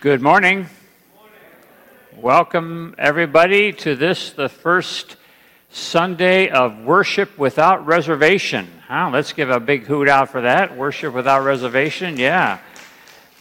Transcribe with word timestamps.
Good 0.00 0.22
morning. 0.22 0.66
Welcome, 2.16 2.94
everybody, 2.96 3.74
to 3.74 3.94
this, 3.94 4.30
the 4.32 4.48
first 4.48 5.16
Sunday 5.68 6.48
of 6.48 6.78
Worship 6.84 7.36
Without 7.36 7.84
Reservation. 7.84 8.66
Huh? 8.88 9.10
Let's 9.12 9.34
give 9.34 9.50
a 9.50 9.60
big 9.60 9.82
hoot 9.82 10.08
out 10.08 10.30
for 10.30 10.40
that. 10.40 10.74
Worship 10.74 11.12
Without 11.12 11.44
Reservation, 11.44 12.16
yeah 12.16 12.60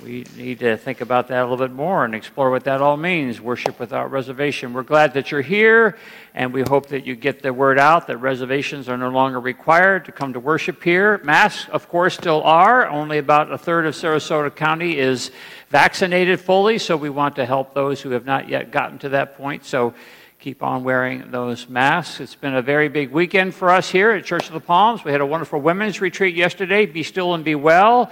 we 0.04 0.26
need 0.38 0.60
to 0.60 0.78
think 0.78 1.02
about 1.02 1.28
that 1.28 1.42
a 1.42 1.44
little 1.44 1.58
bit 1.58 1.76
more 1.76 2.06
and 2.06 2.16
explore 2.16 2.50
what 2.50 2.64
that 2.64 2.80
all 2.80 2.96
means 2.96 3.42
worship 3.42 3.80
without 3.80 4.12
reservation. 4.12 4.72
We're 4.72 4.84
glad 4.84 5.14
that 5.16 5.30
you're 5.30 5.42
here, 5.42 5.98
and 6.34 6.54
we 6.54 6.62
hope 6.62 6.88
that 6.88 7.06
you 7.06 7.16
get 7.16 7.42
the 7.42 7.52
word 7.52 7.78
out 7.78 8.08
that 8.08 8.18
reservations 8.18 8.88
are 8.88 8.98
no 8.98 9.10
longer 9.10 9.42
required 9.42 10.06
to 10.06 10.14
come 10.14 10.32
to 10.34 10.40
worship 10.40 10.82
here. 10.84 11.20
Masks, 11.26 11.68
of 11.70 11.90
course, 11.90 12.14
still 12.14 12.42
are. 12.44 12.88
Only 12.88 13.18
about 13.18 13.52
a 13.52 13.58
third 13.58 13.86
of 13.86 13.94
Sarasota 13.94 14.56
County 14.56 14.98
is 14.98 15.32
vaccinated 15.68 16.40
fully, 16.40 16.78
so 16.78 16.96
we 16.96 17.10
want 17.10 17.36
to 17.36 17.46
help 17.46 17.74
those 17.74 18.02
who 18.02 18.12
have 18.12 18.26
not 18.26 18.48
yet 18.48 18.72
gotten 18.72 19.00
to 19.00 19.10
that 19.10 19.36
point. 19.36 19.66
So 19.66 19.94
keep 20.40 20.64
on 20.64 20.86
wearing 20.86 21.32
those 21.32 21.68
masks. 21.68 22.22
It's 22.22 22.36
been 22.36 22.56
a 22.56 22.62
very 22.62 22.88
big 22.88 23.12
weekend 23.12 23.54
for 23.54 23.70
us 23.70 23.90
here 23.90 24.12
at 24.12 24.24
Church 24.24 24.48
of 24.48 24.54
the 24.54 24.62
Palms. 24.62 25.04
We 25.04 25.12
had 25.12 25.20
a 25.20 25.26
wonderful 25.26 25.60
women's 25.60 26.00
retreat 26.00 26.34
yesterday, 26.34 26.86
Be 26.86 27.04
Still 27.04 27.34
and 27.34 27.44
Be 27.44 27.56
Well. 27.56 28.10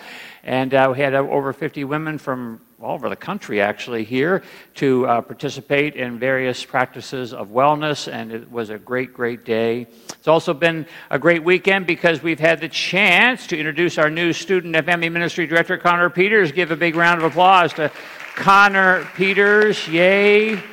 And 0.47 0.73
uh, 0.73 0.93
we 0.93 1.01
had 1.01 1.13
over 1.13 1.51
50 1.51 1.83
women 1.83 2.17
from 2.17 2.61
all 2.81 2.93
over 2.93 3.09
the 3.09 3.17
country 3.17 3.59
actually 3.59 4.05
here 4.05 4.43
to 4.75 5.05
uh, 5.05 5.19
participate 5.19 5.95
in 5.95 6.17
various 6.17 6.63
practices 6.63 7.33
of 7.33 7.49
wellness, 7.49 8.09
and 8.09 8.31
it 8.31 8.49
was 8.49 8.69
a 8.69 8.77
great, 8.77 9.13
great 9.13 9.43
day. 9.43 9.87
It's 10.07 10.27
also 10.29 10.53
been 10.53 10.85
a 11.11 11.19
great 11.19 11.43
weekend 11.43 11.85
because 11.85 12.23
we've 12.23 12.39
had 12.39 12.61
the 12.61 12.69
chance 12.69 13.45
to 13.47 13.57
introduce 13.57 13.97
our 13.97 14.09
new 14.09 14.31
student 14.31 14.73
family 14.85 15.09
ministry 15.09 15.47
director, 15.47 15.77
Connor 15.77 16.09
Peters. 16.09 16.53
Give 16.53 16.71
a 16.71 16.77
big 16.77 16.95
round 16.95 17.21
of 17.21 17.29
applause 17.29 17.73
to 17.73 17.91
Connor 18.35 19.03
Peters. 19.15 19.85
Yay! 19.89 20.63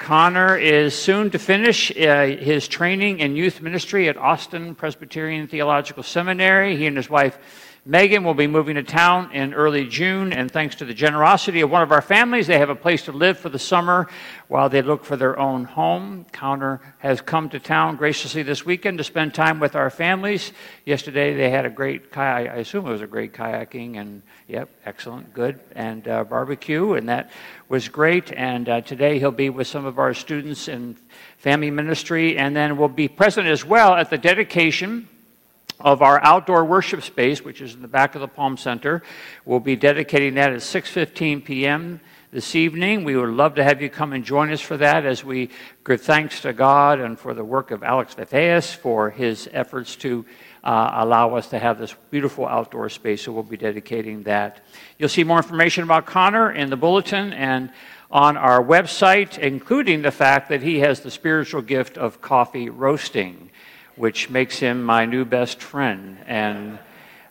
Connor 0.00 0.56
is 0.56 1.00
soon 1.00 1.30
to 1.30 1.38
finish 1.38 1.96
uh, 1.96 2.26
his 2.26 2.66
training 2.66 3.20
in 3.20 3.36
youth 3.36 3.60
ministry 3.60 4.08
at 4.08 4.16
Austin 4.16 4.74
Presbyterian 4.74 5.46
Theological 5.46 6.02
Seminary. 6.02 6.76
He 6.76 6.86
and 6.86 6.96
his 6.96 7.08
wife 7.08 7.38
Megan 7.86 8.24
will 8.24 8.34
be 8.34 8.46
moving 8.46 8.74
to 8.74 8.82
town 8.82 9.32
in 9.32 9.54
early 9.54 9.86
June, 9.86 10.34
and 10.34 10.50
thanks 10.50 10.74
to 10.76 10.84
the 10.84 10.92
generosity 10.92 11.62
of 11.62 11.70
one 11.70 11.80
of 11.80 11.92
our 11.92 12.02
families, 12.02 12.46
they 12.46 12.58
have 12.58 12.68
a 12.68 12.74
place 12.74 13.04
to 13.04 13.12
live 13.12 13.38
for 13.38 13.48
the 13.48 13.58
summer 13.58 14.06
while 14.48 14.68
they 14.68 14.82
look 14.82 15.02
for 15.02 15.16
their 15.16 15.38
own 15.38 15.64
home. 15.64 16.26
Connor 16.30 16.82
has 16.98 17.22
come 17.22 17.48
to 17.48 17.58
town 17.58 17.96
graciously 17.96 18.42
this 18.42 18.66
weekend 18.66 18.98
to 18.98 19.04
spend 19.04 19.32
time 19.32 19.60
with 19.60 19.74
our 19.76 19.88
families. 19.88 20.52
Yesterday, 20.84 21.34
they 21.34 21.48
had 21.48 21.64
a 21.64 21.70
great 21.70 22.12
kayak, 22.12 22.50
I 22.50 22.56
assume 22.56 22.86
it 22.86 22.90
was 22.90 23.00
a 23.00 23.06
great 23.06 23.32
kayaking, 23.32 23.96
and 23.96 24.20
yep, 24.46 24.68
excellent, 24.84 25.32
good, 25.32 25.58
and 25.74 26.06
uh, 26.06 26.24
barbecue, 26.24 26.92
and 26.92 27.08
that 27.08 27.30
was 27.70 27.88
great. 27.88 28.30
And 28.32 28.68
uh, 28.68 28.82
today, 28.82 29.18
he'll 29.18 29.30
be 29.30 29.48
with 29.48 29.66
some 29.66 29.86
of 29.86 29.98
our 29.98 30.12
students 30.12 30.68
in 30.68 30.98
family 31.38 31.70
ministry, 31.70 32.36
and 32.36 32.54
then 32.54 32.76
will 32.76 32.88
be 32.88 33.08
present 33.08 33.46
as 33.46 33.64
well 33.64 33.94
at 33.94 34.10
the 34.10 34.18
dedication 34.18 35.08
of 35.78 36.02
our 36.02 36.22
outdoor 36.24 36.64
worship 36.64 37.02
space, 37.02 37.44
which 37.44 37.60
is 37.60 37.74
in 37.74 37.82
the 37.82 37.88
back 37.88 38.14
of 38.14 38.20
the 38.20 38.28
Palm 38.28 38.56
Center. 38.56 39.02
We'll 39.44 39.60
be 39.60 39.76
dedicating 39.76 40.34
that 40.34 40.52
at 40.52 40.60
6:15 40.60 41.44
p.m. 41.44 42.00
this 42.30 42.54
evening. 42.54 43.04
We 43.04 43.16
would 43.16 43.30
love 43.30 43.54
to 43.54 43.64
have 43.64 43.80
you 43.80 43.88
come 43.88 44.12
and 44.12 44.24
join 44.24 44.50
us 44.50 44.60
for 44.60 44.76
that 44.76 45.06
as 45.06 45.24
we 45.24 45.50
give 45.84 46.00
thanks 46.00 46.40
to 46.42 46.52
God 46.52 47.00
and 47.00 47.18
for 47.18 47.34
the 47.34 47.44
work 47.44 47.70
of 47.70 47.82
Alex 47.82 48.14
Vethais 48.14 48.74
for 48.74 49.10
his 49.10 49.48
efforts 49.52 49.96
to 49.96 50.24
uh, 50.62 50.90
allow 50.94 51.34
us 51.34 51.48
to 51.48 51.58
have 51.58 51.78
this 51.78 51.94
beautiful 52.10 52.46
outdoor 52.46 52.88
space. 52.88 53.22
So 53.22 53.32
we'll 53.32 53.42
be 53.42 53.56
dedicating 53.56 54.24
that. 54.24 54.64
You'll 54.98 55.08
see 55.08 55.24
more 55.24 55.38
information 55.38 55.84
about 55.84 56.06
Connor 56.06 56.52
in 56.52 56.70
the 56.70 56.76
bulletin 56.76 57.32
and 57.32 57.72
on 58.10 58.36
our 58.36 58.62
website, 58.62 59.38
including 59.38 60.02
the 60.02 60.10
fact 60.10 60.48
that 60.48 60.62
he 60.62 60.80
has 60.80 61.00
the 61.00 61.10
spiritual 61.10 61.62
gift 61.62 61.96
of 61.96 62.20
coffee 62.20 62.68
roasting 62.68 63.49
which 63.96 64.30
makes 64.30 64.58
him 64.58 64.82
my 64.82 65.06
new 65.06 65.24
best 65.24 65.60
friend. 65.62 66.18
And 66.26 66.78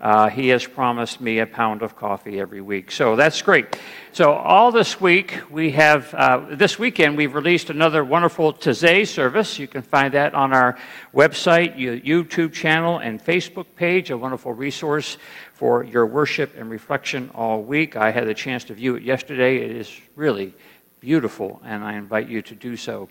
uh, 0.02 0.30
he 0.30 0.47
has 0.47 0.66
promised 0.66 1.20
me 1.20 1.40
a 1.40 1.46
pound 1.46 1.81
of 1.81 1.96
coffee 1.96 2.40
every 2.40 2.62
week. 2.62 2.90
So 2.90 3.16
that's 3.16 3.42
great. 3.42 3.78
So, 4.14 4.31
all 4.31 4.72
this 4.72 5.00
week, 5.00 5.40
we 5.52 5.72
have, 5.72 6.14
uh, 6.14 6.46
this 6.52 6.80
weekend, 6.80 7.18
we've 7.18 7.36
released 7.36 7.70
another 7.70 8.03
wonderful 8.03 8.53
Taizé 8.53 9.06
service. 9.06 9.59
You 9.59 9.68
can 9.68 9.81
find 9.81 10.14
that 10.14 10.34
on 10.34 10.53
our 10.53 10.78
website, 11.14 11.78
YouTube 11.78 12.53
channel, 12.53 13.00
and 13.00 13.24
Facebook 13.24 13.66
page, 13.76 14.09
a 14.09 14.18
wonderful 14.18 14.53
resource 14.53 15.18
for 15.53 15.84
your 15.84 16.06
worship 16.06 16.58
and 16.58 16.70
reflection 16.70 17.30
all 17.36 17.62
week. 17.62 17.97
I 17.97 18.12
had 18.12 18.26
the 18.26 18.34
chance 18.34 18.64
to 18.66 18.74
view 18.74 18.96
it 18.96 19.03
yesterday. 19.03 19.58
It 19.58 19.76
is 19.76 19.94
really 20.16 20.53
beautiful, 21.02 21.62
and 21.66 21.84
I 21.84 21.94
invite 21.96 22.30
you 22.30 22.41
to 22.44 22.56
do 22.56 22.78
so. 22.78 23.09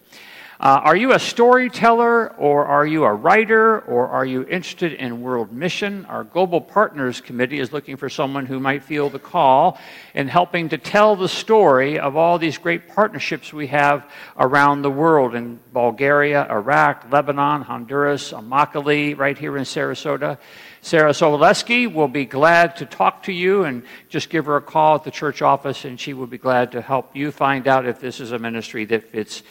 Uh, 0.61 0.81
are 0.83 0.97
you 0.97 1.13
a 1.13 1.21
storyteller, 1.21 2.35
or 2.35 2.67
are 2.67 2.85
you 2.85 3.05
a 3.05 3.15
writer, 3.15 3.79
or 3.83 4.09
are 4.09 4.27
you 4.27 4.43
interested 4.43 4.93
in 4.93 5.23
world 5.23 5.53
mission? 5.53 6.05
Our 6.07 6.25
Global 6.25 6.61
Partners 6.61 7.21
Committee 7.21 7.61
is 7.61 7.73
looking 7.73 7.97
for 7.97 8.09
someone 8.09 8.45
who 8.45 8.59
might 8.59 8.83
feel 8.83 9.09
the 9.09 9.21
call 9.21 9.79
in 10.15 10.27
helping 10.27 10.69
to 10.71 10.77
tell 10.77 11.15
the 11.15 11.29
story 11.29 12.01
of 12.01 12.17
all 12.17 12.41
these 12.41 12.59
great 12.59 12.89
partnerships 12.89 13.53
we 13.53 13.69
have 13.69 14.11
around 14.37 14.83
the 14.83 14.91
world 14.91 15.37
in 15.37 15.61
Bulgaria, 15.73 16.45
Iraq, 16.51 17.07
Lebanon, 17.13 17.63
Honduras, 17.63 18.33
Immokalee, 18.33 19.17
right 19.17 19.39
here 19.39 19.57
in 19.57 19.63
Sarasota. 19.63 20.39
Sarah 20.81 21.13
Soboleski 21.13 21.93
will 21.93 22.09
be 22.09 22.25
glad 22.25 22.75
to 22.79 22.85
talk 22.85 23.23
to 23.25 23.33
you 23.33 23.63
and 23.63 23.85
just 24.09 24.29
give 24.29 24.47
her 24.47 24.57
a 24.57 24.61
call 24.61 24.97
at 24.97 25.05
the 25.05 25.13
church 25.13 25.41
office, 25.41 25.85
and 25.85 26.01
she 26.01 26.15
will 26.15 26.27
be 26.27 26.37
glad 26.37 26.73
to 26.73 26.81
help 26.81 27.15
you 27.15 27.31
find 27.31 27.69
out 27.69 27.87
if 27.87 28.01
this 28.01 28.19
is 28.19 28.33
a 28.33 28.41
ministry 28.41 28.85
that 28.87 29.13
fits 29.13 29.45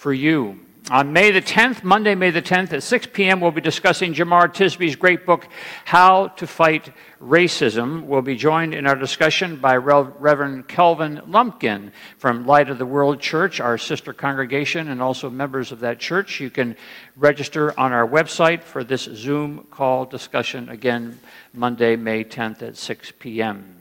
for 0.00 0.14
you. 0.14 0.58
On 0.90 1.12
May 1.12 1.30
the 1.30 1.42
10th, 1.42 1.84
Monday, 1.84 2.14
May 2.14 2.30
the 2.30 2.40
10th 2.40 2.72
at 2.72 2.82
6 2.82 3.08
p.m., 3.12 3.38
we'll 3.38 3.50
be 3.50 3.60
discussing 3.60 4.14
Jemar 4.14 4.48
Tisby's 4.48 4.96
great 4.96 5.26
book, 5.26 5.46
How 5.84 6.28
to 6.28 6.46
Fight 6.46 6.90
Racism. 7.22 8.06
We'll 8.06 8.22
be 8.22 8.34
joined 8.34 8.72
in 8.72 8.86
our 8.86 8.96
discussion 8.96 9.56
by 9.56 9.76
Reverend 9.76 10.68
Kelvin 10.68 11.20
Lumpkin 11.26 11.92
from 12.16 12.46
Light 12.46 12.70
of 12.70 12.78
the 12.78 12.86
World 12.86 13.20
Church, 13.20 13.60
our 13.60 13.76
sister 13.76 14.14
congregation, 14.14 14.88
and 14.88 15.02
also 15.02 15.28
members 15.28 15.70
of 15.70 15.80
that 15.80 15.98
church. 15.98 16.40
You 16.40 16.48
can 16.48 16.76
register 17.14 17.78
on 17.78 17.92
our 17.92 18.08
website 18.08 18.62
for 18.62 18.82
this 18.82 19.02
Zoom 19.02 19.66
call 19.70 20.06
discussion, 20.06 20.70
again, 20.70 21.20
Monday, 21.52 21.96
May 21.96 22.24
10th 22.24 22.62
at 22.62 22.78
6 22.78 23.12
p.m. 23.18 23.76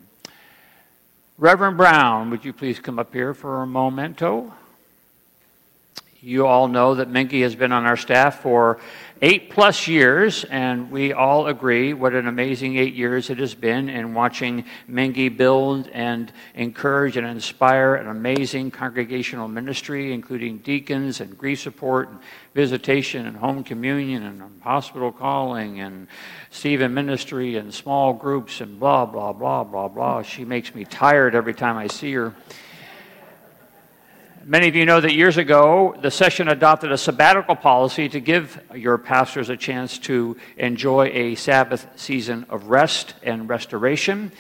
Reverend 1.38 1.78
Brown, 1.78 2.30
would 2.30 2.44
you 2.44 2.52
please 2.52 2.78
come 2.78 3.00
up 3.00 3.14
here 3.14 3.34
for 3.34 3.62
a 3.64 3.66
momento? 3.66 4.54
You 6.22 6.48
all 6.48 6.68
know 6.68 6.96
that 6.96 7.08
Hmingi 7.08 7.44
has 7.44 7.56
been 7.56 7.72
on 7.72 7.86
our 7.86 7.96
staff 7.96 8.42
for 8.42 8.82
eight 9.22 9.52
plus 9.52 9.88
years, 9.88 10.44
and 10.44 10.92
we 10.92 11.14
all 11.14 11.48
agree 11.48 11.94
what 11.94 12.14
an 12.14 12.28
amazing 12.28 12.76
eight 12.76 12.94
years 12.94 13.30
it 13.30 13.38
has 13.38 13.56
been 13.56 13.88
in 13.88 14.14
watching 14.14 14.66
Hmingi 14.90 15.38
build 15.38 15.88
and 15.88 16.30
encourage 16.56 17.16
and 17.16 17.26
inspire 17.26 17.96
an 17.96 18.08
amazing 18.08 18.70
congregational 18.70 19.48
ministry, 19.48 20.12
including 20.12 20.58
deacons 20.58 21.22
and 21.22 21.38
grief 21.38 21.62
support 21.62 22.10
and 22.10 22.20
visitation 22.54 23.26
and 23.26 23.38
home 23.38 23.64
communion 23.64 24.24
and 24.24 24.62
hospital 24.62 25.14
calling 25.14 25.80
and 25.80 26.10
Stephen 26.50 26.94
ministry 26.94 27.56
and 27.56 27.74
small 27.74 28.12
groups 28.12 28.60
and 28.60 28.78
blah, 28.78 29.06
blah, 29.06 29.32
blah, 29.32 29.64
blah, 29.64 29.88
blah. 29.88 30.22
She 30.22 30.44
makes 30.44 30.76
me 30.76 30.84
tired 30.84 31.34
every 31.34 31.54
time 31.54 31.78
I 31.78 31.88
see 31.88 32.12
her. 32.16 32.36
Many 34.50 34.68
of 34.68 34.76
you 34.76 34.84
know 34.84 35.00
that 35.00 35.14
years 35.14 35.38
ago, 35.38 35.96
the 36.02 36.10
session 36.10 36.48
adopted 36.48 36.92
a 36.92 36.98
sabbatical 36.98 37.56
policy 37.56 38.10
to 38.10 38.20
give 38.20 38.60
your 38.74 38.98
pastors 38.98 39.50
a 39.50 39.56
chance 39.56 40.00
to 40.00 40.38
enjoy 40.58 41.12
a 41.14 41.36
Sabbath 41.36 41.88
season 41.96 42.48
of 42.50 42.66
rest 42.66 43.14
and 43.22 43.48
restoration. 43.48 44.32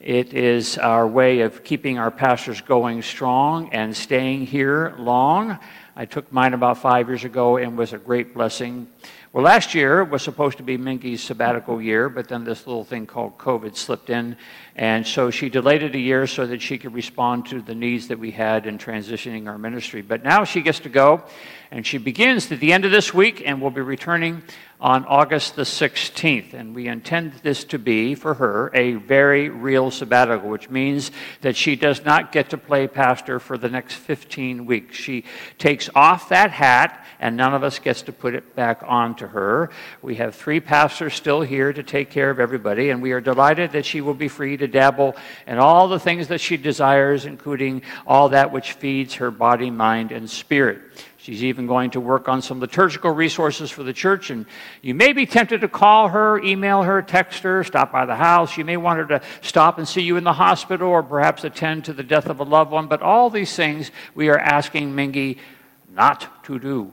It 0.00 0.32
is 0.32 0.78
our 0.78 1.06
way 1.06 1.40
of 1.40 1.64
keeping 1.64 1.98
our 1.98 2.10
pastors 2.10 2.62
going 2.62 3.02
strong 3.02 3.68
and 3.74 3.94
staying 3.94 4.46
here 4.46 4.94
long. 4.96 5.58
I 5.94 6.06
took 6.06 6.32
mine 6.32 6.54
about 6.54 6.78
five 6.78 7.06
years 7.08 7.24
ago 7.24 7.58
and 7.58 7.76
was 7.76 7.92
a 7.92 7.98
great 7.98 8.32
blessing. 8.32 8.88
Well, 9.34 9.44
last 9.44 9.74
year 9.74 10.02
was 10.02 10.22
supposed 10.22 10.56
to 10.56 10.62
be 10.62 10.78
Hmingi's 10.78 11.22
sabbatical 11.22 11.82
year, 11.82 12.08
but 12.08 12.26
then 12.26 12.44
this 12.44 12.66
little 12.66 12.84
thing 12.84 13.04
called 13.04 13.36
COVID 13.36 13.76
slipped 13.76 14.08
in. 14.08 14.38
And 14.78 15.06
so 15.06 15.30
she 15.30 15.48
delayed 15.48 15.82
it 15.82 15.94
a 15.94 15.98
year 15.98 16.26
so 16.26 16.46
that 16.46 16.60
she 16.60 16.76
could 16.76 16.92
respond 16.92 17.46
to 17.46 17.62
the 17.62 17.74
needs 17.74 18.08
that 18.08 18.18
we 18.18 18.30
had 18.30 18.66
in 18.66 18.76
transitioning 18.76 19.48
our 19.48 19.56
ministry. 19.56 20.02
But 20.02 20.22
now 20.22 20.44
she 20.44 20.60
gets 20.60 20.80
to 20.80 20.90
go 20.90 21.24
And 21.70 21.86
she 21.86 21.98
begins 21.98 22.50
at 22.52 22.60
the 22.60 22.72
end 22.72 22.84
of 22.84 22.90
this 22.90 23.12
week 23.12 23.42
and 23.44 23.60
will 23.60 23.70
be 23.70 23.80
returning 23.80 24.42
on 24.78 25.04
August 25.06 25.56
the 25.56 25.62
16th. 25.62 26.52
And 26.52 26.74
we 26.74 26.86
intend 26.86 27.32
this 27.42 27.64
to 27.64 27.78
be, 27.78 28.14
for 28.14 28.34
her, 28.34 28.70
a 28.74 28.94
very 28.94 29.48
real 29.48 29.90
sabbatical, 29.90 30.48
which 30.48 30.68
means 30.68 31.10
that 31.40 31.56
she 31.56 31.74
does 31.74 32.04
not 32.04 32.30
get 32.30 32.50
to 32.50 32.58
play 32.58 32.86
pastor 32.86 33.40
for 33.40 33.56
the 33.56 33.70
next 33.70 33.94
15 33.94 34.66
weeks. 34.66 34.96
She 34.96 35.24
takes 35.58 35.88
off 35.94 36.28
that 36.28 36.50
hat, 36.50 37.04
and 37.18 37.36
none 37.36 37.54
of 37.54 37.62
us 37.62 37.78
gets 37.78 38.02
to 38.02 38.12
put 38.12 38.34
it 38.34 38.54
back 38.54 38.82
on 38.86 39.16
to 39.16 39.28
her. 39.28 39.70
We 40.02 40.16
have 40.16 40.34
three 40.34 40.60
pastors 40.60 41.14
still 41.14 41.40
here 41.40 41.72
to 41.72 41.82
take 41.82 42.10
care 42.10 42.28
of 42.30 42.38
everybody, 42.38 42.90
and 42.90 43.00
we 43.00 43.12
are 43.12 43.20
delighted 43.20 43.72
that 43.72 43.86
she 43.86 44.02
will 44.02 44.14
be 44.14 44.28
free 44.28 44.58
to 44.58 44.65
dabble 44.66 45.16
in 45.46 45.58
all 45.58 45.88
the 45.88 46.00
things 46.00 46.28
that 46.28 46.40
she 46.40 46.56
desires, 46.56 47.26
including 47.26 47.82
all 48.06 48.30
that 48.30 48.52
which 48.52 48.72
feeds 48.72 49.14
her 49.14 49.30
body, 49.30 49.70
mind, 49.70 50.12
and 50.12 50.28
spirit. 50.28 50.80
She's 51.26 51.42
even 51.42 51.66
going 51.66 51.90
to 51.90 52.00
work 52.00 52.28
on 52.28 52.40
some 52.40 52.60
liturgical 52.60 53.10
resources 53.10 53.68
for 53.68 53.82
the 53.82 53.92
church, 53.92 54.30
and 54.30 54.46
you 54.80 54.94
may 54.94 55.12
be 55.12 55.26
tempted 55.26 55.60
to 55.62 55.68
call 55.68 56.06
her, 56.08 56.38
email 56.38 56.84
her, 56.84 57.02
text 57.02 57.42
her, 57.42 57.64
stop 57.64 57.90
by 57.90 58.06
the 58.06 58.14
house. 58.14 58.56
You 58.56 58.64
may 58.64 58.76
want 58.76 59.00
her 59.00 59.18
to 59.18 59.26
stop 59.42 59.78
and 59.78 59.88
see 59.88 60.02
you 60.02 60.16
in 60.18 60.22
the 60.22 60.32
hospital 60.32 60.88
or 60.88 61.02
perhaps 61.02 61.42
attend 61.42 61.84
to 61.86 61.92
the 61.92 62.04
death 62.04 62.26
of 62.26 62.38
a 62.38 62.44
loved 62.44 62.70
one. 62.70 62.86
But 62.86 63.02
all 63.02 63.28
these 63.28 63.56
things 63.56 63.90
we 64.14 64.28
are 64.28 64.38
asking 64.38 64.94
Hmingi 64.94 65.38
not 65.92 66.44
to 66.44 66.60
do. 66.60 66.92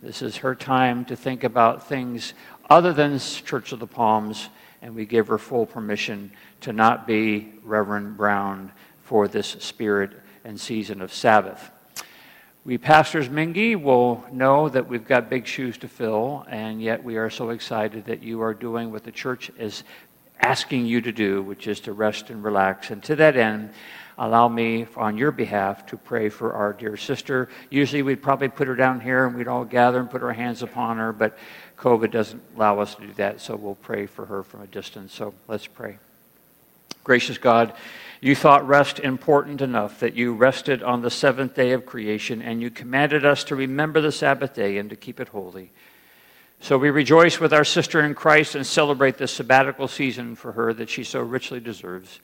This 0.00 0.22
is 0.22 0.36
her 0.36 0.54
time 0.54 1.04
to 1.06 1.16
think 1.16 1.42
about 1.42 1.88
things 1.88 2.34
other 2.70 2.92
than 2.92 3.18
Church 3.18 3.72
of 3.72 3.80
the 3.80 3.88
Palms, 3.88 4.50
and 4.80 4.94
we 4.94 5.04
give 5.04 5.26
her 5.26 5.38
full 5.38 5.66
permission 5.66 6.30
to 6.62 6.72
not 6.72 7.06
be 7.06 7.52
Reverend 7.62 8.16
Brown 8.16 8.72
for 9.02 9.28
this 9.28 9.48
spirit 9.60 10.12
and 10.44 10.60
season 10.60 11.02
of 11.02 11.12
Sabbath. 11.12 11.70
We 12.64 12.78
pastors 12.78 13.28
Hmingi 13.28 13.80
will 13.80 14.24
know 14.30 14.68
that 14.68 14.86
we've 14.86 15.06
got 15.06 15.28
big 15.28 15.46
shoes 15.46 15.76
to 15.78 15.88
fill, 15.88 16.46
and 16.48 16.80
yet 16.80 17.02
we 17.02 17.16
are 17.16 17.28
so 17.28 17.50
excited 17.50 18.06
that 18.06 18.22
you 18.22 18.40
are 18.40 18.54
doing 18.54 18.92
what 18.92 19.02
the 19.02 19.10
church 19.10 19.50
is 19.58 19.82
asking 20.40 20.86
you 20.86 21.00
to 21.00 21.12
do, 21.12 21.42
which 21.42 21.66
is 21.66 21.80
to 21.80 21.92
rest 21.92 22.30
and 22.30 22.44
relax. 22.44 22.90
And 22.90 23.02
to 23.04 23.16
that 23.16 23.36
end, 23.36 23.70
allow 24.16 24.46
me 24.48 24.86
on 24.96 25.16
your 25.16 25.32
behalf 25.32 25.86
to 25.86 25.96
pray 25.96 26.28
for 26.28 26.52
our 26.52 26.72
dear 26.72 26.96
sister. 26.96 27.48
Usually 27.70 28.02
we'd 28.02 28.22
probably 28.22 28.48
put 28.48 28.68
her 28.68 28.76
down 28.76 29.00
here 29.00 29.26
and 29.26 29.36
we'd 29.36 29.48
all 29.48 29.64
gather 29.64 29.98
and 29.98 30.10
put 30.10 30.22
our 30.22 30.32
hands 30.32 30.62
upon 30.62 30.98
her, 30.98 31.12
but 31.12 31.36
COVID 31.76 32.12
doesn't 32.12 32.42
allow 32.54 32.78
us 32.78 32.94
to 32.94 33.06
do 33.06 33.12
that, 33.14 33.40
so 33.40 33.56
we'll 33.56 33.74
pray 33.74 34.06
for 34.06 34.26
her 34.26 34.44
from 34.44 34.62
a 34.62 34.66
distance. 34.68 35.12
So 35.12 35.34
let's 35.48 35.66
pray. 35.66 35.98
Gracious 37.04 37.38
God, 37.38 37.72
you 38.20 38.36
thought 38.36 38.66
rest 38.66 39.00
important 39.00 39.60
enough 39.60 40.00
that 40.00 40.14
you 40.14 40.34
rested 40.34 40.82
on 40.82 41.02
the 41.02 41.10
seventh 41.10 41.54
day 41.54 41.72
of 41.72 41.84
creation, 41.84 42.40
and 42.40 42.62
you 42.62 42.70
commanded 42.70 43.24
us 43.24 43.42
to 43.44 43.56
remember 43.56 44.00
the 44.00 44.12
Sabbath 44.12 44.54
day 44.54 44.78
and 44.78 44.88
to 44.90 44.96
keep 44.96 45.18
it 45.18 45.28
holy. 45.28 45.72
So 46.60 46.78
we 46.78 46.90
rejoice 46.90 47.40
with 47.40 47.52
our 47.52 47.64
sister 47.64 48.00
in 48.00 48.14
Christ 48.14 48.54
and 48.54 48.64
celebrate 48.64 49.18
this 49.18 49.32
sabbatical 49.32 49.88
season 49.88 50.36
for 50.36 50.52
her 50.52 50.72
that 50.74 50.88
she 50.88 51.02
so 51.02 51.20
richly 51.20 51.58
deserves. 51.58 52.20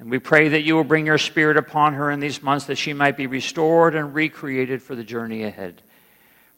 And 0.00 0.10
we 0.10 0.18
pray 0.18 0.48
that 0.48 0.62
you 0.62 0.74
will 0.74 0.82
bring 0.82 1.06
your 1.06 1.18
spirit 1.18 1.56
upon 1.56 1.94
her 1.94 2.10
in 2.10 2.18
these 2.18 2.42
months 2.42 2.66
that 2.66 2.78
she 2.78 2.92
might 2.92 3.16
be 3.16 3.28
restored 3.28 3.94
and 3.94 4.12
recreated 4.12 4.82
for 4.82 4.96
the 4.96 5.04
journey 5.04 5.44
ahead. 5.44 5.82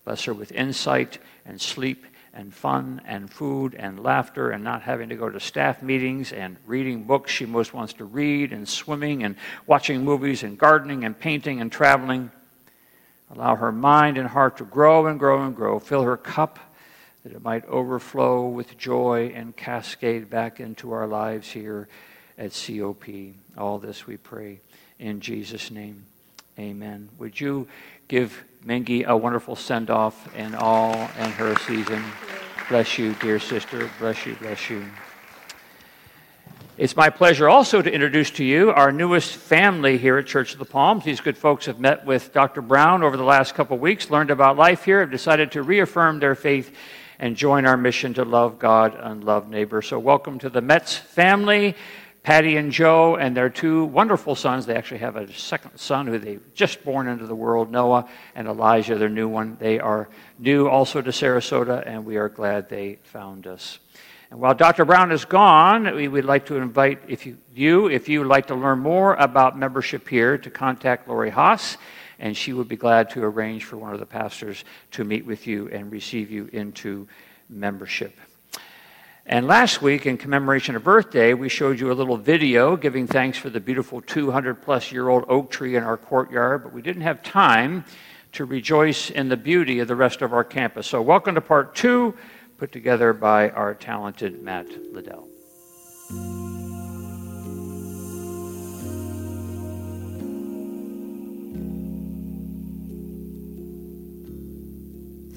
Bless 0.06 0.24
her 0.24 0.32
with 0.32 0.52
insight 0.52 1.18
and 1.44 1.60
sleep 1.60 2.06
and 2.34 2.52
fun 2.52 3.00
and 3.04 3.30
food 3.30 3.74
and 3.74 4.02
laughter 4.02 4.50
and 4.50 4.64
not 4.64 4.82
having 4.82 5.08
to 5.10 5.16
go 5.16 5.28
to 5.28 5.38
staff 5.38 5.82
meetings 5.82 6.32
and 6.32 6.56
reading 6.66 7.04
books 7.04 7.30
she 7.30 7.44
most 7.44 7.74
wants 7.74 7.92
to 7.94 8.04
read 8.04 8.52
and 8.52 8.68
swimming 8.68 9.22
and 9.22 9.36
watching 9.66 10.04
movies 10.04 10.42
and 10.42 10.58
gardening 10.58 11.04
and 11.04 11.18
painting 11.18 11.60
and 11.60 11.70
traveling. 11.70 12.30
Allow 13.34 13.56
her 13.56 13.72
mind 13.72 14.18
and 14.18 14.28
heart 14.28 14.58
to 14.58 14.64
grow 14.64 15.06
and 15.06 15.18
grow 15.18 15.42
and 15.42 15.54
grow. 15.54 15.78
Fill 15.78 16.02
her 16.02 16.16
cup 16.16 16.58
that 17.24 17.32
it 17.32 17.42
might 17.42 17.64
overflow 17.66 18.46
with 18.46 18.76
joy 18.76 19.32
and 19.34 19.56
cascade 19.56 20.28
back 20.28 20.58
into 20.58 20.92
our 20.92 21.06
lives 21.06 21.50
here 21.50 21.88
at 22.36 22.52
COP. 22.52 23.04
All 23.56 23.78
this 23.78 24.06
we 24.06 24.16
pray 24.16 24.60
in 24.98 25.20
Jesus' 25.20 25.70
name. 25.70 26.04
Amen. 26.58 27.08
Would 27.18 27.40
you 27.40 27.68
give 28.12 28.44
Hmingi 28.66 29.06
a 29.06 29.16
wonderful 29.16 29.56
send 29.56 29.88
off 29.88 30.36
in 30.36 30.54
all 30.54 30.94
and 31.16 31.32
her 31.32 31.56
season. 31.60 32.04
Bless 32.68 32.98
you, 32.98 33.14
dear 33.14 33.38
sister. 33.38 33.88
Bless 33.98 34.26
you, 34.26 34.34
bless 34.34 34.68
you. 34.68 34.84
It's 36.76 36.94
my 36.94 37.08
pleasure 37.08 37.48
also 37.48 37.80
to 37.80 37.90
introduce 37.90 38.30
to 38.32 38.44
you 38.44 38.70
our 38.70 38.92
newest 38.92 39.34
family 39.36 39.96
here 39.96 40.18
at 40.18 40.26
Church 40.26 40.52
of 40.52 40.58
the 40.58 40.66
Palms. 40.66 41.04
These 41.04 41.22
good 41.22 41.38
folks 41.38 41.64
have 41.64 41.80
met 41.80 42.04
with 42.04 42.34
Dr. 42.34 42.60
Brown 42.60 43.02
over 43.02 43.16
the 43.16 43.24
last 43.24 43.54
couple 43.54 43.76
of 43.76 43.80
weeks, 43.80 44.10
learned 44.10 44.30
about 44.30 44.58
life 44.58 44.84
here, 44.84 45.00
have 45.00 45.10
decided 45.10 45.50
to 45.52 45.62
reaffirm 45.62 46.18
their 46.18 46.34
faith 46.34 46.76
and 47.18 47.34
join 47.34 47.64
our 47.64 47.78
mission 47.78 48.12
to 48.12 48.26
love 48.26 48.58
God 48.58 48.94
and 48.94 49.24
love 49.24 49.48
neighbor. 49.48 49.80
So, 49.80 49.98
welcome 49.98 50.38
to 50.40 50.50
the 50.50 50.60
Metz 50.60 50.94
family. 50.98 51.76
Patty 52.22 52.56
and 52.56 52.70
Joe 52.70 53.16
and 53.16 53.36
their 53.36 53.50
two 53.50 53.84
wonderful 53.86 54.36
sons. 54.36 54.64
They 54.64 54.76
actually 54.76 54.98
have 54.98 55.16
a 55.16 55.32
second 55.32 55.76
son 55.78 56.06
who 56.06 56.18
they 56.18 56.38
just 56.54 56.84
born 56.84 57.08
into 57.08 57.26
the 57.26 57.34
world, 57.34 57.70
Noah 57.72 58.08
and 58.36 58.46
Elijah, 58.46 58.96
their 58.96 59.08
new 59.08 59.26
one. 59.26 59.56
They 59.58 59.80
are 59.80 60.08
new 60.38 60.68
also 60.68 61.02
to 61.02 61.10
Sarasota, 61.10 61.82
and 61.84 62.04
we 62.04 62.16
are 62.16 62.28
glad 62.28 62.68
they 62.68 62.98
found 63.02 63.48
us. 63.48 63.80
And 64.30 64.38
while 64.40 64.54
Dr. 64.54 64.84
Brown 64.84 65.10
is 65.10 65.24
gone, 65.24 65.94
we 65.96 66.06
would 66.06 66.24
like 66.24 66.46
to 66.46 66.56
invite 66.56 67.00
if 67.08 67.26
you, 67.26 67.38
you, 67.52 67.88
if 67.88 68.08
you 68.08 68.20
would 68.20 68.28
like 68.28 68.46
to 68.46 68.54
learn 68.54 68.78
more 68.78 69.14
about 69.14 69.58
membership 69.58 70.08
here, 70.08 70.38
to 70.38 70.48
contact 70.48 71.08
Lori 71.08 71.28
Haas, 71.28 71.76
and 72.20 72.36
she 72.36 72.52
would 72.52 72.68
be 72.68 72.76
glad 72.76 73.10
to 73.10 73.24
arrange 73.24 73.64
for 73.64 73.76
one 73.76 73.92
of 73.94 74.00
the 74.00 74.06
pastors 74.06 74.64
to 74.92 75.02
meet 75.02 75.26
with 75.26 75.48
you 75.48 75.68
and 75.70 75.90
receive 75.90 76.30
you 76.30 76.48
into 76.52 77.08
membership. 77.50 78.16
And 79.24 79.46
last 79.46 79.80
week, 79.80 80.04
in 80.04 80.18
commemoration 80.18 80.74
of 80.74 80.88
Earth 80.88 81.12
Day, 81.12 81.32
we 81.32 81.48
showed 81.48 81.78
you 81.78 81.92
a 81.92 81.94
little 81.94 82.16
video 82.16 82.76
giving 82.76 83.06
thanks 83.06 83.38
for 83.38 83.50
the 83.50 83.60
beautiful 83.60 84.00
200 84.00 84.60
plus 84.60 84.90
year 84.90 85.08
old 85.08 85.24
oak 85.28 85.48
tree 85.48 85.76
in 85.76 85.84
our 85.84 85.96
courtyard, 85.96 86.64
but 86.64 86.72
we 86.72 86.82
didn't 86.82 87.02
have 87.02 87.22
time 87.22 87.84
to 88.32 88.44
rejoice 88.44 89.10
in 89.10 89.28
the 89.28 89.36
beauty 89.36 89.78
of 89.78 89.86
the 89.86 89.94
rest 89.94 90.22
of 90.22 90.32
our 90.32 90.42
campus. 90.42 90.88
So, 90.88 91.00
welcome 91.00 91.36
to 91.36 91.40
part 91.40 91.76
two, 91.76 92.16
put 92.58 92.72
together 92.72 93.12
by 93.12 93.50
our 93.50 93.74
talented 93.74 94.42
Matt 94.42 94.66
Liddell. 94.92 95.28